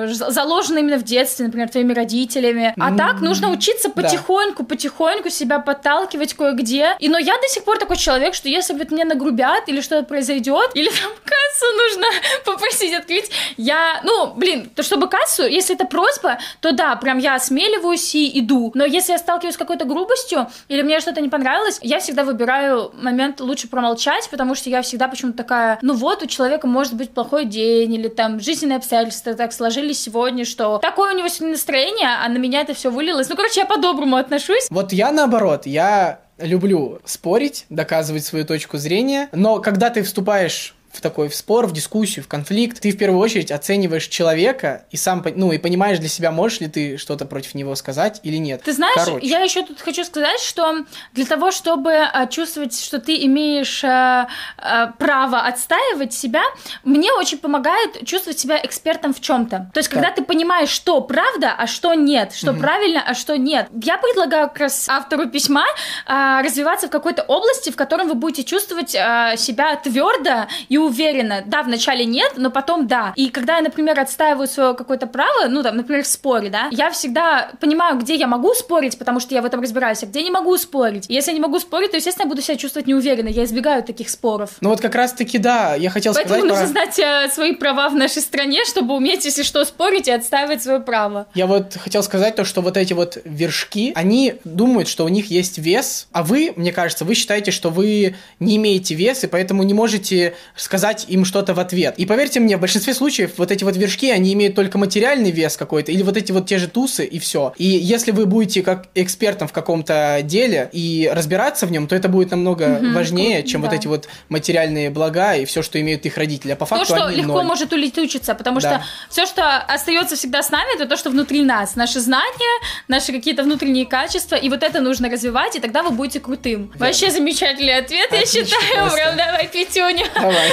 з- 0.07 0.31
заложено 0.31 0.79
именно 0.79 0.97
в 0.97 1.03
детстве, 1.03 1.45
например, 1.45 1.69
твоими 1.69 1.93
родителями. 1.93 2.73
А 2.79 2.89
М, 2.89 2.97
так 2.97 3.21
нужно 3.21 3.49
учиться 3.51 3.89
да. 3.89 4.01
потихоньку, 4.01 4.63
потихоньку 4.63 5.29
себя 5.29 5.59
подталкивать 5.59 6.33
кое-где. 6.33 6.95
И 6.99 7.09
но 7.09 7.17
я 7.17 7.35
до 7.37 7.47
сих 7.47 7.63
пор 7.63 7.77
такой 7.77 7.97
человек, 7.97 8.33
что 8.33 8.49
если 8.49 8.73
вот 8.73 8.91
мне 8.91 9.05
нагрубят 9.05 9.67
или 9.67 9.81
что-то 9.81 10.03
произойдет, 10.03 10.71
или 10.73 10.89
там 10.89 11.11
кассу 11.23 11.65
нужно 11.77 12.05
попросить 12.45 12.93
открыть, 12.93 13.29
я, 13.57 14.01
ну, 14.03 14.33
блин, 14.35 14.69
то 14.75 14.83
чтобы 14.83 15.07
кассу, 15.07 15.43
если 15.43 15.75
это 15.75 15.85
просьба, 15.85 16.37
то 16.61 16.71
да, 16.71 16.95
прям 16.95 17.19
я 17.19 17.35
осмеливаюсь 17.35 18.15
и 18.15 18.39
иду. 18.39 18.71
Но 18.75 18.85
если 18.85 19.11
я 19.13 19.17
сталкиваюсь 19.17 19.55
с 19.55 19.57
какой-то 19.57 19.82
грубостью 19.85 20.47
или 20.67 20.81
мне 20.81 20.99
что-то 20.99 21.21
не 21.21 21.29
понравилось, 21.29 21.79
я 21.81 21.99
всегда 21.99 22.23
выбираю 22.23 22.91
момент 22.93 23.39
лучше 23.39 23.67
промолчать, 23.67 24.29
потому 24.29 24.55
что 24.55 24.69
я 24.69 24.81
всегда 24.81 25.07
почему-то 25.07 25.37
такая, 25.37 25.79
ну 25.81 25.93
вот, 25.93 26.23
у 26.23 26.25
человека 26.25 26.67
может 26.67 26.93
быть 26.95 27.11
плохой 27.11 27.45
день, 27.45 27.93
или 27.93 28.07
там 28.07 28.39
жизненные 28.39 28.77
обстоятельства 28.77 29.33
так 29.33 29.53
сложились 29.53 30.01
сегодня, 30.01 30.45
что 30.45 30.79
такое 30.79 31.13
у 31.13 31.17
него 31.17 31.27
сегодня 31.27 31.53
настроение, 31.53 32.09
а 32.23 32.27
на 32.29 32.37
меня 32.37 32.61
это 32.61 32.73
все 32.73 32.89
вылилось. 32.89 33.29
Ну, 33.29 33.35
короче, 33.35 33.61
я 33.61 33.65
по-доброму 33.65 34.17
отношусь. 34.17 34.67
Вот 34.69 34.93
я 34.93 35.11
наоборот, 35.11 35.65
я 35.65 36.19
люблю 36.37 36.99
спорить, 37.05 37.65
доказывать 37.69 38.25
свою 38.25 38.45
точку 38.45 38.77
зрения, 38.77 39.29
но 39.31 39.59
когда 39.59 39.89
ты 39.89 40.03
вступаешь 40.03 40.75
в 40.93 41.01
такой 41.01 41.27
в 41.27 41.35
спор, 41.35 41.65
в 41.65 41.73
дискуссию, 41.73 42.23
в 42.23 42.27
конфликт, 42.27 42.79
ты 42.79 42.91
в 42.91 42.97
первую 42.97 43.19
очередь 43.19 43.51
оцениваешь 43.51 44.07
человека 44.07 44.85
и 44.91 44.97
сам, 44.97 45.25
ну, 45.35 45.51
и 45.51 45.57
понимаешь 45.57 45.97
для 45.97 46.07
себя, 46.07 46.31
можешь 46.31 46.59
ли 46.59 46.67
ты 46.67 46.97
что-то 46.97 47.25
против 47.25 47.55
него 47.55 47.73
сказать 47.75 48.19
или 48.23 48.37
нет. 48.37 48.61
Ты 48.63 48.73
знаешь, 48.73 49.03
Короче. 49.03 49.25
я 49.25 49.39
еще 49.39 49.63
тут 49.63 49.81
хочу 49.81 50.03
сказать, 50.03 50.39
что 50.39 50.85
для 51.13 51.25
того, 51.25 51.51
чтобы 51.51 51.93
а, 51.93 52.27
чувствовать, 52.27 52.79
что 52.79 52.99
ты 52.99 53.25
имеешь 53.25 53.83
а, 53.83 54.27
а, 54.57 54.87
право 54.99 55.41
отстаивать 55.41 56.13
себя, 56.13 56.43
мне 56.83 57.11
очень 57.11 57.39
помогает 57.39 58.05
чувствовать 58.05 58.37
себя 58.37 58.63
экспертом 58.63 59.15
в 59.15 59.19
чем-то. 59.19 59.71
То 59.73 59.79
есть, 59.79 59.89
когда 59.89 60.11
ты 60.11 60.23
понимаешь, 60.23 60.69
что 60.69 61.01
правда, 61.01 61.55
а 61.57 61.65
что 61.65 61.95
нет, 61.95 62.33
что 62.33 62.53
правильно, 62.53 63.03
а 63.05 63.15
что 63.15 63.35
нет. 63.35 63.67
Я 63.81 63.97
предлагаю 63.97 64.47
как 64.47 64.59
раз 64.59 64.87
автору 64.87 65.27
письма 65.27 65.65
а, 66.05 66.43
развиваться 66.43 66.87
в 66.87 66.91
какой-то 66.91 67.23
области, 67.23 67.71
в 67.71 67.75
котором 67.75 68.07
вы 68.07 68.13
будете 68.13 68.43
чувствовать 68.43 68.95
а, 68.95 69.35
себя 69.37 69.75
твердо 69.75 70.47
и 70.69 70.82
уверенно. 70.83 71.43
Да, 71.45 71.63
вначале 71.63 72.05
нет, 72.05 72.33
но 72.35 72.49
потом 72.49 72.87
да. 72.87 73.13
И 73.15 73.29
когда 73.29 73.57
я, 73.57 73.61
например, 73.61 73.99
отстаиваю 73.99 74.47
свое 74.47 74.73
какое-то 74.73 75.07
право, 75.07 75.47
ну, 75.47 75.63
там, 75.63 75.77
например, 75.77 76.03
в 76.03 76.07
споре, 76.07 76.49
да, 76.49 76.67
я 76.71 76.91
всегда 76.91 77.51
понимаю, 77.59 77.99
где 77.99 78.15
я 78.15 78.27
могу 78.27 78.53
спорить, 78.53 78.97
потому 78.97 79.19
что 79.19 79.33
я 79.33 79.41
в 79.41 79.45
этом 79.45 79.61
разбираюсь, 79.61 80.03
а 80.03 80.05
где 80.05 80.23
не 80.23 80.31
могу 80.31 80.57
спорить. 80.57 81.09
И 81.09 81.13
если 81.13 81.31
я 81.31 81.35
не 81.35 81.41
могу 81.41 81.59
спорить, 81.59 81.91
то, 81.91 81.97
естественно, 81.97 82.25
я 82.25 82.29
буду 82.29 82.41
себя 82.41 82.57
чувствовать 82.57 82.87
неуверенно. 82.87 83.29
Я 83.29 83.43
избегаю 83.43 83.83
таких 83.83 84.09
споров. 84.09 84.51
Ну 84.61 84.69
вот 84.69 84.81
как 84.81 84.95
раз-таки, 84.95 85.37
да, 85.37 85.75
я 85.75 85.89
хотел 85.89 86.13
Поэтому 86.13 86.39
сказать 86.39 86.49
нужно 86.49 86.65
про... 86.65 86.71
знать 86.71 86.99
э, 86.99 87.29
свои 87.33 87.53
права 87.53 87.89
в 87.89 87.95
нашей 87.95 88.21
стране, 88.21 88.65
чтобы 88.65 88.95
уметь, 88.95 89.25
если 89.25 89.43
что, 89.43 89.63
спорить 89.65 90.07
и 90.07 90.11
отстаивать 90.11 90.63
свое 90.63 90.79
право. 90.79 91.27
Я 91.33 91.47
вот 91.47 91.75
хотел 91.75 92.03
сказать 92.03 92.35
то, 92.35 92.45
что 92.45 92.61
вот 92.61 92.77
эти 92.77 92.93
вот 92.93 93.17
вершки, 93.23 93.93
они 93.95 94.35
думают, 94.43 94.87
что 94.87 95.05
у 95.05 95.09
них 95.09 95.31
есть 95.31 95.57
вес, 95.57 96.07
а 96.11 96.23
вы, 96.23 96.53
мне 96.55 96.71
кажется, 96.71 97.05
вы 97.05 97.15
считаете, 97.15 97.51
что 97.51 97.69
вы 97.69 98.15
не 98.39 98.57
имеете 98.57 98.95
вес, 98.95 99.23
и 99.23 99.27
поэтому 99.27 99.63
не 99.63 99.73
можете 99.73 100.35
сказать 100.73 101.05
им 101.07 101.23
что-то 101.23 101.53
в 101.53 101.59
ответ. 101.59 101.93
И 101.97 102.05
поверьте 102.07 102.39
мне, 102.39 102.57
в 102.57 102.59
большинстве 102.59 102.95
случаев 102.95 103.33
вот 103.37 103.51
эти 103.51 103.63
вот 103.63 103.77
вершки, 103.77 104.09
они 104.09 104.33
имеют 104.33 104.55
только 104.55 104.79
материальный 104.79 105.29
вес 105.29 105.55
какой-то, 105.55 105.91
или 105.91 106.01
вот 106.01 106.17
эти 106.17 106.31
вот 106.31 106.47
те 106.47 106.57
же 106.57 106.67
тусы, 106.67 107.05
и 107.05 107.19
все. 107.19 107.53
И 107.57 107.65
если 107.65 108.09
вы 108.09 108.25
будете 108.25 108.63
как 108.63 108.87
экспертом 108.95 109.47
в 109.47 109.51
каком-то 109.53 110.21
деле 110.23 110.69
и 110.73 111.07
разбираться 111.13 111.67
в 111.67 111.71
нем, 111.71 111.85
то 111.87 111.95
это 111.95 112.09
будет 112.09 112.31
намного 112.31 112.65
Мгм, 112.81 112.93
важнее, 112.95 113.43
чем 113.43 113.61
вот 113.61 113.69
да. 113.69 113.75
эти 113.75 113.85
вот 113.85 114.07
материальные 114.29 114.89
блага 114.89 115.35
и 115.35 115.45
все, 115.45 115.61
что 115.61 115.79
имеют 115.79 116.07
их 116.07 116.17
родители. 116.17 116.53
А 116.53 116.55
по 116.55 116.65
То, 116.65 116.69
факту 116.77 116.85
что 116.95 117.05
они 117.05 117.17
легко 117.17 117.33
ноль. 117.33 117.45
может 117.45 117.71
улетучиться, 117.71 118.33
потому 118.33 118.59
Да. 118.59 118.69
что 118.79 118.83
все, 119.11 119.27
что 119.27 119.57
остается 119.59 120.15
всегда 120.15 120.41
с 120.41 120.49
нами, 120.49 120.75
это 120.75 120.87
то, 120.87 120.97
что 120.97 121.11
внутри 121.11 121.43
нас. 121.43 121.75
Наши 121.75 121.99
знания, 121.99 122.59
наши 122.87 123.11
какие-то 123.11 123.43
внутренние 123.43 123.85
качества, 123.85 124.35
и 124.37 124.49
вот 124.49 124.63
это 124.63 124.81
нужно 124.81 125.07
развивать, 125.07 125.55
и 125.55 125.59
тогда 125.59 125.83
вы 125.83 125.91
будете 125.91 126.19
крутым. 126.19 126.71
Да. 126.75 126.87
Вообще 126.87 127.11
замечательный 127.11 127.77
ответ, 127.77 128.11
Отлично 128.11 128.39
я 128.39 128.45
считаю. 128.45 128.75
просто. 128.79 128.95
Прям 128.97 129.17
давай 129.17 129.47
пятюню. 129.47 130.05
Давай. 130.15 130.49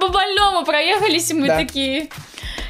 По 0.00 0.08
больному 0.08 0.64
проехались, 0.64 1.30
и 1.30 1.34
мы 1.34 1.48
такие. 1.56 2.08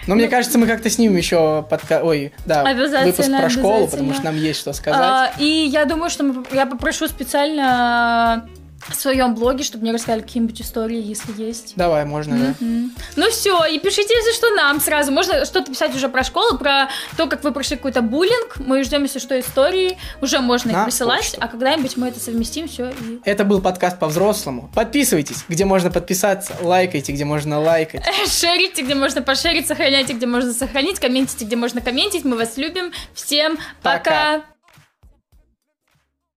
Но 0.06 0.14
мне 0.14 0.28
кажется, 0.28 0.56
мы 0.58 0.66
как-то 0.66 0.88
снимем 0.88 1.16
еще 1.16 1.66
подка... 1.68 2.00
Ой, 2.02 2.32
да, 2.46 2.64
выпуск 3.04 3.28
про 3.28 3.50
школу, 3.50 3.86
потому 3.88 4.14
что 4.14 4.24
нам 4.24 4.36
есть 4.36 4.58
что 4.60 4.72
сказать. 4.72 5.00
А, 5.02 5.30
и 5.38 5.44
я 5.44 5.84
думаю, 5.84 6.08
что 6.08 6.24
мы- 6.24 6.46
я 6.52 6.64
попрошу 6.64 7.08
специально 7.08 8.48
в 8.88 8.94
своем 8.94 9.34
блоге, 9.34 9.64
чтобы 9.64 9.82
мне 9.82 9.92
рассказали 9.92 10.20
какие-нибудь 10.22 10.60
истории, 10.60 11.00
если 11.02 11.32
есть. 11.42 11.74
Давай, 11.76 12.04
можно, 12.04 12.36
да. 12.38 12.54
Мгм. 12.60 12.92
Ну 13.16 13.30
все, 13.30 13.64
и 13.66 13.78
пишите, 13.78 14.14
если 14.14 14.32
что, 14.32 14.50
нам 14.54 14.80
сразу. 14.80 15.12
Можно 15.12 15.44
что-то 15.44 15.70
писать 15.70 15.94
уже 15.94 16.08
про 16.08 16.24
школу, 16.24 16.58
про 16.58 16.88
то, 17.16 17.26
как 17.26 17.44
вы 17.44 17.52
прошли 17.52 17.76
какой-то 17.76 18.02
буллинг. 18.02 18.56
Мы 18.58 18.82
ждем, 18.84 19.02
если 19.02 19.18
что, 19.18 19.38
истории. 19.38 19.98
Уже 20.22 20.40
можно 20.40 20.70
их 20.70 20.76
На 20.76 20.84
присылать, 20.84 21.20
почту. 21.20 21.38
а 21.40 21.48
когда-нибудь 21.48 21.96
мы 21.96 22.08
это 22.08 22.20
совместим, 22.20 22.68
все. 22.68 22.90
И... 22.90 23.20
Это 23.24 23.44
был 23.44 23.60
подкаст 23.60 23.98
по-взрослому. 23.98 24.70
Подписывайтесь, 24.74 25.44
где 25.48 25.64
можно 25.64 25.90
подписаться, 25.90 26.54
лайкайте, 26.60 27.12
где 27.12 27.24
можно 27.24 27.60
лайкать. 27.60 28.04
Шерите, 28.26 28.82
где 28.82 28.94
можно 28.94 29.22
пошерить, 29.22 29.66
сохраняйте, 29.66 30.12
где 30.14 30.26
можно 30.26 30.52
сохранить, 30.52 30.98
комментите, 30.98 31.44
где 31.44 31.56
можно 31.56 31.80
комментить. 31.80 32.24
Мы 32.24 32.36
вас 32.36 32.56
любим. 32.56 32.92
Всем 33.14 33.58
Пока. 33.82 33.98
пока. 34.38 34.57